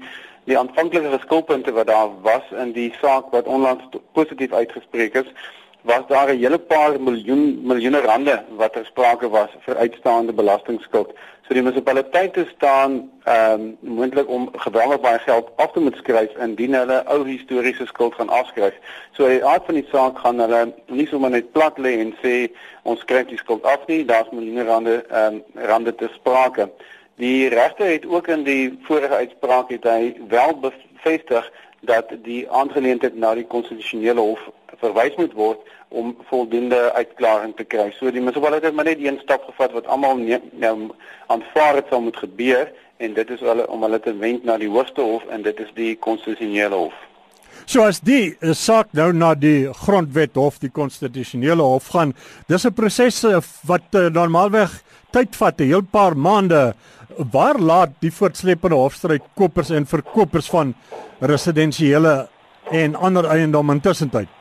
die 0.51 0.60
aanvanklike 0.60 1.13
geskulpunte 1.15 1.72
wat 1.79 1.88
daar 1.88 2.12
was 2.27 2.51
in 2.60 2.75
die 2.75 2.89
saak 3.00 3.32
wat 3.32 3.48
onlangs 3.48 3.88
positief 4.18 4.51
uitgespreek 4.51 5.15
is, 5.24 5.32
was 5.82 6.04
daar 6.08 6.30
'n 6.30 6.38
hele 6.38 6.60
paar 6.60 7.02
miljoen 7.02 7.62
miljoene 7.64 8.02
rande 8.02 8.44
wat 8.50 8.74
ter 8.74 8.86
sprake 8.86 9.30
was 9.30 9.50
vir 9.60 9.76
uitstaande 9.76 10.34
belastingskuld. 10.34 11.12
So 11.42 11.54
die 11.54 11.63
munisipaliteite 11.63 12.46
staan 12.56 13.12
ehm 13.24 13.62
um, 13.62 13.78
moontlik 13.80 14.28
om 14.30 14.50
geweldig 14.54 15.00
baie 15.00 15.20
geld 15.20 15.50
af 15.56 15.72
te 15.72 15.80
moet 15.80 15.96
skryf 15.96 16.38
indien 16.38 16.74
hulle 16.74 17.04
ou 17.08 17.26
historiese 17.26 17.86
skuld 17.86 18.13
gaan 18.13 18.30
afskryf. 18.30 18.74
So 19.12 19.28
die 19.28 19.46
aard 19.46 19.65
van 19.65 19.76
die 19.76 19.88
saak 19.92 20.20
gaan 20.20 20.39
hulle 20.39 20.74
nie 20.86 21.08
sommer 21.08 21.30
net 21.30 21.52
plat 21.52 21.78
lê 21.78 22.00
en 22.00 22.13
sê 22.24 22.52
ons 22.84 23.00
skryf 23.00 23.26
die 23.28 23.38
skuld 23.38 23.63
af 23.63 23.88
nie, 23.88 24.06
daar's 24.06 24.30
miljoene 24.32 24.63
rande 24.63 25.06
ehm 25.10 25.34
um, 25.34 25.44
rande 25.54 25.96
ter 25.96 26.12
sprake. 26.13 26.70
Die 27.15 27.48
regter 27.48 27.86
het 27.86 28.06
ook 28.06 28.28
in 28.28 28.44
die 28.44 28.80
vorige 28.82 29.15
uitspraak 29.15 29.70
het 29.70 29.84
hy 29.84 30.15
wel 30.28 30.60
bevestig 30.60 31.52
dat 31.80 32.13
die 32.24 32.50
aangeleentheid 32.52 33.15
na 33.15 33.34
die 33.34 33.48
konstitusionele 33.48 34.20
hof 34.20 34.50
verwys 34.82 35.15
moet 35.17 35.34
word 35.34 35.60
om 35.89 36.15
voldoende 36.29 36.93
uitklaring 36.93 37.55
te 37.55 37.63
kry. 37.63 37.89
So 37.97 38.12
die 38.12 38.21
munisipaliteit 38.21 38.69
het 38.69 38.77
maar 38.77 38.86
net 38.86 39.01
een 39.01 39.19
stap 39.23 39.43
gevat 39.49 39.73
wat 39.73 39.88
almal 39.88 40.21
nou 40.51 40.75
aanvaar 41.27 41.82
het 41.82 41.89
sou 41.89 42.01
moet 42.01 42.17
gebeur 42.17 42.69
en 42.97 43.13
dit 43.13 43.29
is 43.29 43.39
hulle 43.39 43.67
om 43.67 43.84
hulle 43.86 43.99
te 43.99 44.13
wend 44.21 44.43
na 44.43 44.58
die 44.62 44.69
hoogste 44.69 45.01
hof 45.01 45.25
en 45.34 45.45
dit 45.45 45.60
is 45.60 45.71
die 45.75 45.93
konstitusionele 45.95 46.75
hof. 46.75 46.97
So 47.69 47.84
as 47.86 47.99
die 48.05 48.36
uh, 48.41 48.53
saak 48.58 48.93
nou 48.97 49.12
na 49.13 49.34
die 49.38 49.69
grondwet 49.84 50.38
hof, 50.39 50.60
die 50.62 50.71
konstitusionele 50.73 51.65
hof 51.65 51.91
gaan, 51.93 52.15
dis 52.47 52.65
'n 52.65 52.73
proses 52.73 53.23
uh, 53.23 53.41
wat 53.65 53.86
uh, 53.93 54.10
normaalweg 54.10 54.71
tyd 55.12 55.36
vat, 55.36 55.62
'n 55.62 55.69
heel 55.69 55.86
paar 55.86 56.17
maande 56.17 56.73
waar 57.32 57.60
laat 57.60 57.93
die 57.99 58.12
voortsleepende 58.12 58.75
hofstryd 58.75 59.23
kopers 59.36 59.69
en 59.69 59.86
verkopers 59.86 60.49
van 60.49 60.73
residensiële 61.19 62.27
en 62.71 62.95
ander 62.95 63.25
eiendom 63.25 63.69
intussen 63.69 64.10
tyd? 64.10 64.38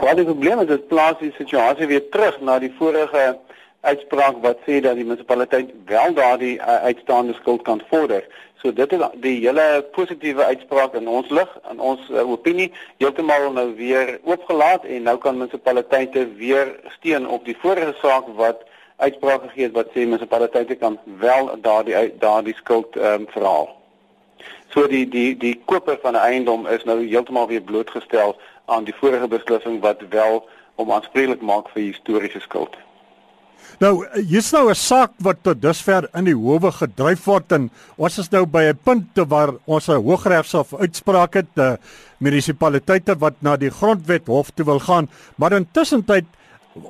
Wat 0.00 0.16
die 0.16 0.24
probleem 0.24 0.60
is, 0.60 0.66
dit 0.66 0.88
plaas 0.88 1.18
die 1.18 1.32
situasie 1.36 1.86
weer 1.86 2.08
terug 2.08 2.40
na 2.40 2.58
die 2.58 2.72
vorige 2.78 3.38
uitspraak 3.82 4.38
wat 4.42 4.62
sê 4.66 4.78
dat 4.80 4.94
die 4.98 5.04
munisipaliteit 5.04 5.70
wel 5.90 6.14
daardie 6.14 6.54
uh, 6.58 6.82
uitstaande 6.86 7.34
skuld 7.34 7.62
kan 7.62 7.82
vorder. 7.90 8.24
So 8.62 8.72
dit 8.72 8.92
is 8.92 9.00
die 9.24 9.40
hele 9.42 9.84
positiewe 9.94 10.44
uitspraak 10.44 10.94
in 10.94 11.08
ons 11.10 11.30
lig 11.34 11.50
en 11.70 11.80
ons 11.82 12.10
uh, 12.10 12.22
opinie 12.30 12.68
heeltemal 13.02 13.50
nou 13.52 13.72
weer 13.78 14.18
oopgelaat 14.22 14.86
en 14.86 15.08
nou 15.10 15.16
kan 15.18 15.38
munisipaliteite 15.38 16.28
weer 16.38 16.70
steun 16.98 17.26
op 17.26 17.44
die 17.44 17.56
vorige 17.58 17.94
saak 18.02 18.30
wat 18.38 18.62
uitspraak 19.02 19.48
gegee 19.48 19.66
het 19.66 19.74
wat 19.78 19.90
sê 19.90 20.06
munisipaliteite 20.06 20.78
kan 20.78 20.98
wel 21.18 21.50
daardie 21.66 22.12
daardie 22.22 22.54
skuld 22.62 22.96
ehm 22.96 23.26
um, 23.26 23.30
verhaal. 23.34 23.70
So 24.70 24.86
die 24.86 25.04
die 25.10 25.34
die 25.36 25.56
koper 25.66 25.98
van 26.02 26.14
'n 26.14 26.22
eiendom 26.30 26.66
is 26.66 26.84
nou 26.84 27.00
heeltemal 27.02 27.50
weer 27.50 27.66
blootgestel 27.66 28.36
aan 28.72 28.88
die 28.88 28.96
vorige 29.00 29.28
beslissing 29.28 29.80
wat 29.80 30.00
wel 30.10 30.40
om 30.80 30.92
aanspreeklik 30.92 31.44
maak 31.44 31.68
vir 31.74 31.82
historiese 31.90 32.40
skuld. 32.40 32.76
Nou, 33.80 34.04
hier's 34.28 34.52
nou 34.52 34.70
'n 34.70 34.74
saak 34.74 35.12
wat 35.18 35.42
tot 35.42 35.62
dusver 35.62 36.08
in 36.14 36.24
die 36.24 36.36
howe 36.36 36.72
gedryf 36.72 37.24
word 37.24 37.52
en 37.52 37.70
ons 37.96 38.18
is 38.18 38.30
nou 38.30 38.44
by 38.46 38.62
'n 38.70 38.78
punt 38.84 39.08
waar 39.28 39.54
ons 39.66 39.88
'n 39.88 40.02
hooggeregshof 40.02 40.74
uitspraak 40.74 41.34
het, 41.34 41.54
die 41.54 41.76
munisipaliteite 42.18 43.18
wat 43.18 43.34
na 43.40 43.56
die 43.56 43.70
grondwet 43.70 44.26
hof 44.26 44.50
toe 44.50 44.64
wil 44.66 44.78
gaan, 44.78 45.08
maar 45.36 45.52
intussen 45.52 46.04
tyd 46.04 46.24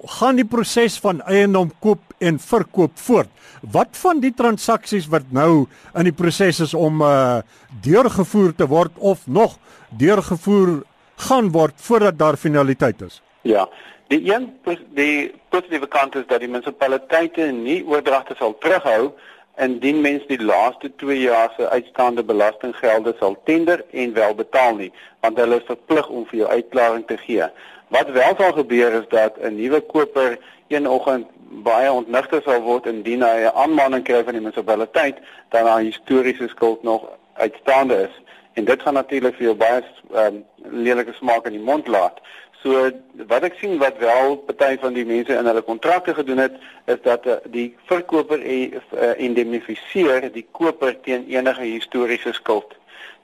gaan 0.06 0.36
die 0.36 0.44
proses 0.44 0.98
van 0.98 1.20
eiendom 1.22 1.72
koop 1.80 2.00
en 2.18 2.38
verkoop 2.38 2.92
voort. 2.94 3.28
Wat 3.60 3.88
van 3.92 4.20
die 4.20 4.34
transaksies 4.34 5.08
wat 5.08 5.30
nou 5.30 5.66
in 5.94 6.04
die 6.04 6.12
proses 6.12 6.60
is 6.60 6.74
om 6.74 7.02
uh 7.02 7.42
deurgevoer 7.82 8.54
te 8.54 8.66
word 8.66 8.92
of 8.98 9.26
nog 9.26 9.58
deurgevoer 9.88 10.82
gaan 11.28 11.50
word 11.50 11.74
voordat 11.76 12.18
daar 12.18 12.36
finaliteit 12.36 13.02
is? 13.02 13.22
Ja. 13.42 13.68
Die 14.12 14.34
een 14.34 14.48
die 14.94 15.32
positiewe 15.48 15.88
kant 15.88 16.14
is 16.14 16.26
dat 16.26 16.40
die 16.40 16.48
munisipaliteite 16.48 17.46
nie 17.56 17.80
oordragte 17.86 18.34
sal 18.38 18.56
terughou 18.58 19.12
indien 19.56 20.00
mens 20.00 20.24
die 20.28 20.40
laaste 20.40 20.90
2 20.96 21.18
jaar 21.20 21.52
se 21.56 21.68
uitstaande 21.68 22.24
belastinggelde 22.24 23.14
sal 23.18 23.36
tender 23.44 23.84
en 23.90 24.12
wel 24.12 24.34
betaal 24.34 24.74
nie, 24.76 24.92
want 25.20 25.38
hulle 25.38 25.60
is 25.60 25.68
verplig 25.68 26.08
om 26.08 26.26
vir 26.30 26.38
jou 26.38 26.48
uitklaring 26.48 27.06
te 27.06 27.16
gee. 27.24 27.48
Wat 27.92 28.10
wel 28.10 28.36
sal 28.38 28.52
gebeur 28.52 28.92
is 29.00 29.08
dat 29.08 29.36
'n 29.40 29.54
nuwe 29.56 29.80
koper 29.80 30.38
een 30.68 30.88
oggend 30.88 31.26
baie 31.62 31.92
ontnigter 31.92 32.42
sal 32.44 32.60
word 32.60 32.86
indien 32.86 33.22
hy 33.22 33.44
'n 33.44 33.56
aanmaning 33.64 34.04
kry 34.04 34.24
van 34.24 34.32
die 34.32 34.40
munisipaliteit 34.42 35.16
dat 35.48 35.66
haar 35.66 35.80
historiese 35.80 36.48
skuld 36.48 36.82
nog 36.82 37.08
uitstaande 37.34 38.08
is. 38.08 38.21
En 38.52 38.64
dit 38.64 38.82
gaan 38.82 38.94
natuurlik 38.94 39.34
vir 39.34 39.44
jou 39.44 39.56
baie 39.56 39.82
um, 40.14 40.44
lelike 40.70 41.12
smaak 41.12 41.46
in 41.46 41.56
die 41.56 41.66
mond 41.70 41.86
laat. 41.86 42.20
So 42.62 42.90
wat 43.26 43.42
ek 43.42 43.56
sien 43.58 43.78
wat 43.80 43.98
wel 43.98 44.36
party 44.46 44.76
van 44.78 44.94
die 44.94 45.06
mense 45.06 45.34
in 45.34 45.48
hulle 45.50 45.64
kontrakte 45.66 46.14
gedoen 46.14 46.44
het 46.44 46.58
is 46.86 47.00
dat 47.02 47.26
uh, 47.26 47.38
die 47.54 47.72
verkoper 47.90 48.44
uh, 48.44 48.68
indemnifiseer 49.16 50.28
die 50.32 50.46
koper 50.50 50.94
teen 51.02 51.26
enige 51.32 51.64
historiese 51.66 52.32
skuld. 52.32 52.76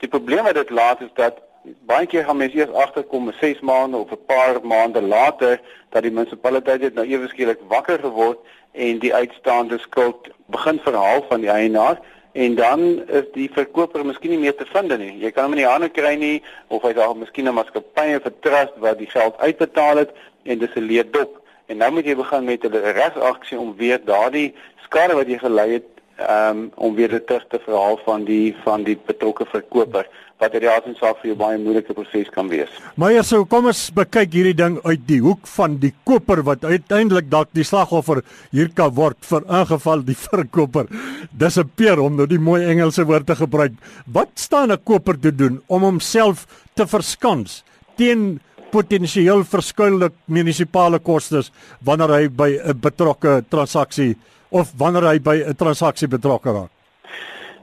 Die 0.02 0.10
probleem 0.10 0.48
wat 0.48 0.58
dit 0.58 0.70
laat 0.70 1.04
is 1.06 1.14
dat 1.14 1.38
baie 1.86 2.06
keer 2.06 2.24
gaan 2.24 2.40
mense 2.40 2.56
eers 2.56 2.74
agterkom 2.82 3.30
6 3.40 3.60
maande 3.60 3.96
of 3.96 4.10
'n 4.10 4.24
paar 4.26 4.58
maande 4.62 5.02
later 5.02 5.60
dat 5.90 6.02
die 6.02 6.12
munisipaliteit 6.12 6.82
het 6.82 6.94
nou 6.94 7.06
ewe 7.06 7.28
skielik 7.28 7.60
wakker 7.68 7.98
geword 7.98 8.38
en 8.72 8.98
die 8.98 9.14
uitstaande 9.14 9.78
skuld 9.78 10.30
begin 10.46 10.80
verhaal 10.82 11.24
van 11.28 11.40
die 11.40 11.50
eienaar 11.50 12.00
en 12.44 12.55
dan 12.55 12.81
is 13.18 13.27
die 13.35 13.48
verkoper 13.51 14.05
miskien 14.07 14.31
nie 14.31 14.42
meer 14.44 14.55
te 14.55 14.66
vind 14.70 14.92
nie. 15.01 15.14
Jy 15.18 15.31
kan 15.35 15.48
hom 15.48 15.57
in 15.57 15.62
die 15.64 15.66
hande 15.66 15.88
kry 15.90 16.14
nie 16.20 16.37
of 16.68 16.85
hy 16.87 16.92
dalk 16.94 17.18
miskien 17.18 17.48
'n 17.51 17.55
maatskappy 17.57 18.14
of 18.14 18.27
'n 18.27 18.38
trust 18.46 18.77
wat 18.85 18.98
die 18.98 19.11
geld 19.11 19.35
uitbetaal 19.38 19.96
het 20.05 20.11
en 20.44 20.59
dis 20.59 20.77
'n 20.77 20.87
leerdop. 20.87 21.40
En 21.66 21.77
nou 21.77 21.90
moet 21.92 22.07
jy 22.07 22.14
begin 22.16 22.44
met 22.44 22.64
'n 22.64 22.92
regsaksie 23.01 23.59
om 23.59 23.74
weer 23.77 24.01
daardie 24.05 24.55
skade 24.85 25.14
wat 25.14 25.27
jy 25.27 25.38
gely 25.38 25.68
het 25.72 25.88
um, 26.31 26.70
om 26.74 26.94
weer 26.94 27.09
dit 27.09 27.27
terug 27.27 27.46
te 27.48 27.59
verhaal 27.59 27.98
van 28.05 28.24
die 28.24 28.57
van 28.64 28.83
die 28.83 28.98
betrokke 29.07 29.46
verkoper 29.46 30.07
wat 30.38 30.55
dit 30.55 30.66
altyd 30.70 30.98
saak 31.01 31.18
vir 31.20 31.33
jou 31.33 31.37
baie 31.38 31.59
moeilike 31.59 31.94
proses 31.94 32.29
kan 32.35 32.48
wees. 32.51 32.70
Meyer, 33.01 33.24
so 33.27 33.44
kom 33.51 33.66
ons 33.70 33.88
bekyk 33.94 34.37
hierdie 34.37 34.57
ding 34.59 34.79
uit 34.85 35.03
die 35.09 35.18
hoek 35.24 35.46
van 35.57 35.77
die 35.83 35.92
koper 36.07 36.44
wat 36.46 36.64
uiteindelik 36.64 37.31
dalk 37.31 37.51
die 37.59 37.66
slagoffer 37.66 38.22
hier 38.55 38.70
kan 38.74 38.94
word 38.94 39.18
vir 39.27 39.46
ingeval 39.61 40.05
die 40.07 40.18
verkoper. 40.29 40.87
Dis 41.33 41.59
'n 41.59 41.68
peer 41.74 41.98
om 41.98 42.16
nou 42.16 42.27
die 42.27 42.38
mooi 42.38 42.62
Engelse 42.64 43.05
woord 43.05 43.27
te 43.27 43.35
gebruik. 43.35 43.74
Wat 44.07 44.31
staan 44.35 44.72
'n 44.72 44.79
koper 44.85 45.18
te 45.18 45.35
doen 45.35 45.61
om 45.66 45.83
homself 45.83 46.46
te 46.74 46.87
verskans 46.87 47.64
teen 47.96 48.40
potensieel 48.70 49.44
verskuilde 49.44 50.12
munisipale 50.27 50.98
kostes 50.98 51.51
wanneer 51.83 52.11
hy 52.14 52.29
by 52.29 52.51
'n 52.62 52.81
betrokke 52.81 53.42
transaksie 53.51 54.16
of 54.51 54.72
wanneer 54.79 55.03
hy 55.03 55.18
by 55.18 55.37
'n 55.42 55.57
transaksie 55.57 56.09
betrokke 56.09 56.53
raak? 56.53 56.70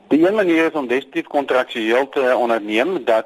Die 0.08 0.28
een 0.28 0.36
manier 0.36 0.65
is 0.65 0.72
om 0.72 0.88
definitief 0.88 1.28
kontraktueel 1.28 2.10
te 2.10 2.36
onderneem 2.38 3.06
dat 3.06 3.26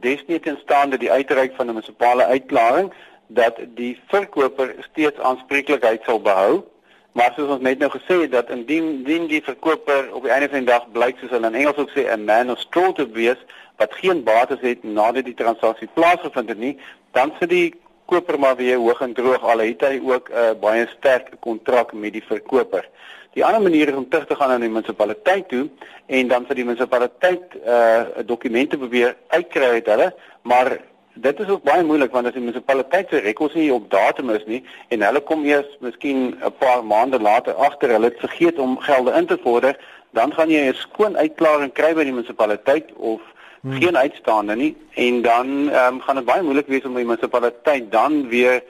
desnietenstaande 0.00 0.98
die 0.98 1.10
uitreik 1.10 1.54
van 1.54 1.66
'n 1.66 1.72
munisipale 1.72 2.24
uitklaring 2.24 2.92
dat 3.26 3.54
die 3.74 4.00
verkoper 4.06 4.74
steeds 4.90 5.18
aanspreeklikheid 5.18 6.02
sal 6.04 6.20
behou. 6.20 6.64
Maar 7.12 7.32
soos 7.36 7.48
ons 7.48 7.60
net 7.60 7.78
nou 7.78 7.90
gesê 7.90 8.20
het 8.20 8.32
dat 8.32 8.50
indien 8.50 8.84
indien 8.84 9.26
die 9.26 9.42
verkoper 9.42 10.12
op 10.12 10.22
die 10.22 10.30
einde 10.30 10.48
van 10.48 10.58
die 10.58 10.68
dag 10.68 10.90
blyk 10.92 11.18
soos 11.18 11.30
hulle 11.30 11.46
in 11.46 11.54
Engels 11.54 11.76
ook 11.76 11.90
sê 11.90 12.04
'n 12.12 12.24
man 12.24 12.50
of 12.50 12.58
straw 12.58 12.92
te 12.94 13.10
wees 13.10 13.40
wat 13.76 13.94
geen 13.94 14.22
bates 14.22 14.60
het 14.60 14.82
nadat 14.82 15.24
die 15.24 15.34
transaksie 15.34 15.88
plaasgevind 15.92 16.48
het 16.48 16.58
nie, 16.58 16.78
dan 17.12 17.32
sit 17.38 17.48
die 17.48 17.74
koper 18.04 18.38
maar 18.38 18.56
weer 18.56 18.76
hoog 18.76 19.00
en 19.00 19.12
droog 19.12 19.42
al 19.42 19.58
het 19.58 19.80
hy 19.80 20.00
ook 20.04 20.28
'n 20.28 20.32
uh, 20.34 20.52
baie 20.60 20.86
sterk 20.98 21.30
kontrak 21.40 21.92
met 21.92 22.12
die 22.12 22.24
verkoper. 22.24 22.88
Die 23.36 23.44
ander 23.44 23.62
manier 23.62 23.88
is 23.88 23.94
om 23.94 24.08
terug 24.08 24.26
te 24.26 24.34
gaan 24.34 24.50
aan 24.50 24.60
die 24.64 24.70
munisipaliteit 24.70 25.48
toe 25.48 25.68
en 26.06 26.28
dan 26.28 26.46
vir 26.46 26.54
die 26.54 26.64
munisipaliteit 26.64 27.58
uh 27.64 28.24
dokumente 28.26 28.78
probeer 28.78 29.16
uitkry 29.28 29.68
uit 29.78 29.86
hulle, 29.86 30.14
maar 30.42 30.78
dit 31.14 31.40
is 31.40 31.48
ook 31.48 31.62
baie 31.62 31.84
moeilik 31.84 32.12
want 32.14 32.26
as 32.26 32.36
die 32.36 32.42
munisipaliteit 32.42 33.10
se 33.10 33.20
rekords 33.24 33.54
nie 33.58 33.70
op 33.74 33.90
datum 33.90 34.30
is 34.30 34.44
nie 34.46 34.60
en 34.94 35.02
hulle 35.02 35.20
kom 35.30 35.44
eers 35.44 35.70
miskien 35.84 36.34
'n 36.34 36.52
paar 36.58 36.84
maande 36.84 37.20
later 37.20 37.54
agter 37.68 37.94
hulle 37.94 38.10
het 38.10 38.20
vergeet 38.24 38.58
om 38.58 38.78
gelde 38.78 39.12
in 39.12 39.26
te 39.26 39.38
vorder, 39.42 39.76
dan 40.10 40.32
gaan 40.34 40.50
jy 40.50 40.68
'n 40.68 40.74
skoon 40.74 41.16
uitklaring 41.16 41.72
kry 41.72 41.94
by 41.94 42.04
die 42.04 42.12
munisipaliteit 42.12 42.92
of 42.96 43.20
hmm. 43.62 43.72
geen 43.80 43.96
uitstaande 43.96 44.56
nie 44.56 44.76
en 44.94 45.22
dan 45.22 45.46
um, 45.74 46.00
gaan 46.00 46.16
dit 46.16 46.24
baie 46.24 46.42
moeilik 46.42 46.66
wees 46.66 46.84
om 46.84 46.94
die 46.94 47.04
munisipaliteit 47.04 47.92
dan 47.92 48.28
weer 48.28 48.62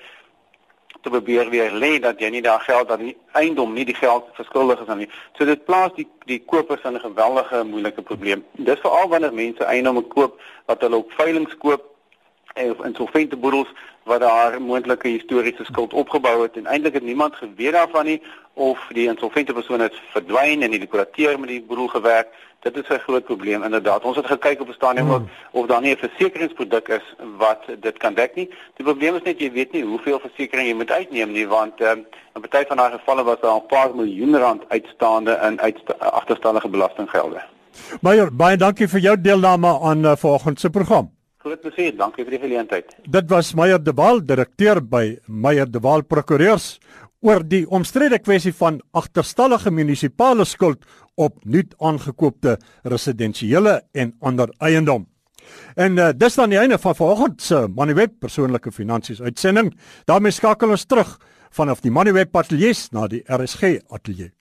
te 1.09 1.15
probeer 1.17 1.51
weer 1.51 1.73
lê 1.73 1.99
dat 2.01 2.21
jy 2.21 2.31
nie 2.31 2.43
daar 2.43 2.61
geld 2.61 2.89
dat 2.89 3.01
die 3.01 3.17
eiendom 3.33 3.73
nie 3.73 3.85
die 3.89 3.97
geld 3.97 4.25
verskuldig 4.37 4.81
is 4.81 4.89
aan 4.89 4.99
nie. 5.05 5.11
So 5.39 5.45
dit 5.45 5.65
plaas 5.65 5.95
die 5.97 6.09
die 6.27 6.41
kopers 6.45 6.85
in 6.85 6.95
'n 6.95 7.01
geweldige 7.01 7.65
moeilike 7.65 8.03
probleem. 8.03 8.45
Dis 8.53 8.81
veral 8.81 9.09
wanneer 9.09 9.35
mense 9.35 9.65
eiendomme 9.65 10.03
koop 10.03 10.41
wat 10.67 10.81
hulle 10.81 10.97
op 10.97 11.13
veiling 11.13 11.49
koop 11.59 11.85
of 12.55 12.85
insolvente 12.85 13.37
boedels 13.37 13.69
wat 14.05 14.21
daar 14.21 14.63
moontlike 14.63 15.09
historiese 15.09 15.65
skuld 15.65 15.93
opgebou 15.93 16.43
het 16.43 16.57
en 16.57 16.67
eintlik 16.67 16.95
het 16.95 17.03
niemand 17.03 17.35
geweet 17.35 17.73
daarvan 17.73 18.05
nie 18.05 18.23
of 18.55 18.87
die 18.93 19.09
insolvente 19.09 19.53
persoon 19.53 19.81
het 19.81 19.95
verdwyn 20.11 20.63
en 20.63 20.71
die 20.71 20.81
dekorateur 20.81 21.41
met 21.41 21.49
die 21.49 21.63
boedel 21.63 21.89
gewerk. 21.89 22.29
Dit 22.61 22.77
is 22.77 22.89
'n 22.89 22.99
groot 22.99 23.25
probleem 23.25 23.63
inderdaad. 23.63 24.03
Ons 24.03 24.17
het 24.17 24.27
gekyk 24.27 24.61
op 24.61 24.69
'n 24.69 24.73
stadium 24.73 25.07
hmm. 25.07 25.29
of 25.51 25.67
daar 25.67 25.81
nie 25.81 25.95
'n 25.95 26.09
versekeringsproduk 26.09 26.89
is 26.89 27.15
wat 27.37 27.63
dit 27.81 27.97
kan 27.99 28.15
dek 28.15 28.35
nie. 28.35 28.49
Die 28.77 28.85
probleem 28.85 29.15
is 29.15 29.23
net 29.23 29.41
jy 29.41 29.53
weet 29.53 29.73
nie 29.73 29.85
hoeveel 29.85 30.19
versekerings 30.21 30.69
jy 30.69 30.77
moet 30.77 30.91
uitneem 30.91 31.33
nie 31.33 31.49
want 31.49 31.81
um, 31.81 32.07
in 32.35 32.41
party 32.41 32.67
van 32.69 32.77
daai 32.77 32.91
gevalle 32.99 33.25
was 33.25 33.41
daar 33.41 33.57
'n 33.57 33.67
paar 33.67 33.95
miljoen 33.95 34.37
rand 34.37 34.63
uitstaande 34.69 35.39
in 35.43 35.61
uitsta 35.61 35.93
agterstallige 35.99 36.69
belastinggelde. 36.69 37.43
Meyer, 38.01 38.31
baie 38.35 38.57
dankie 38.57 38.89
vir 38.89 39.01
jou 39.01 39.17
deelname 39.21 39.79
aan 39.81 40.05
uh, 40.05 40.17
vanoggend 40.17 40.61
se 40.61 40.71
program. 40.71 41.11
Groot 41.39 41.61
plesier, 41.61 41.97
dankie 41.97 42.25
vir 42.25 42.31
die 42.31 42.41
geleentheid. 42.49 42.97
Dit 43.07 43.31
was 43.31 43.55
Meyer 43.55 43.83
de 43.83 43.93
Waal, 43.95 44.25
direkteur 44.27 44.81
by 44.83 45.19
Meyer 45.27 45.71
de 45.71 45.81
Waal 45.81 46.03
Prokureurs 46.03 46.79
oor 47.21 47.43
die 47.43 47.65
omstrede 47.71 48.19
kwessie 48.19 48.53
van 48.55 48.81
agterstallige 48.93 49.71
munisipale 49.71 50.45
skuld 50.45 50.85
op 51.19 51.45
nuut 51.45 51.75
aangekoopte 51.79 52.57
residensiële 52.83 53.83
en 53.93 54.15
ander 54.21 54.55
eiendom. 54.59 55.07
En 55.75 55.97
uh, 55.97 56.09
dis 56.17 56.35
dan 56.35 56.53
die 56.53 56.59
einde 56.59 56.79
van 56.79 56.97
vanoggend 56.97 57.43
se 57.43 57.67
Moneyweb 57.75 58.19
persoonlike 58.21 58.73
finansies 58.73 59.23
uitsending. 59.23 59.75
daarmee 60.05 60.31
skakel 60.31 60.71
ons 60.71 60.85
terug 60.85 61.19
vanaf 61.51 61.81
die 61.81 61.91
Moneyweb 61.91 62.37
ateljee 62.37 62.75
na 62.91 63.07
die 63.07 63.23
RSG 63.27 63.79
ateljee. 63.89 64.38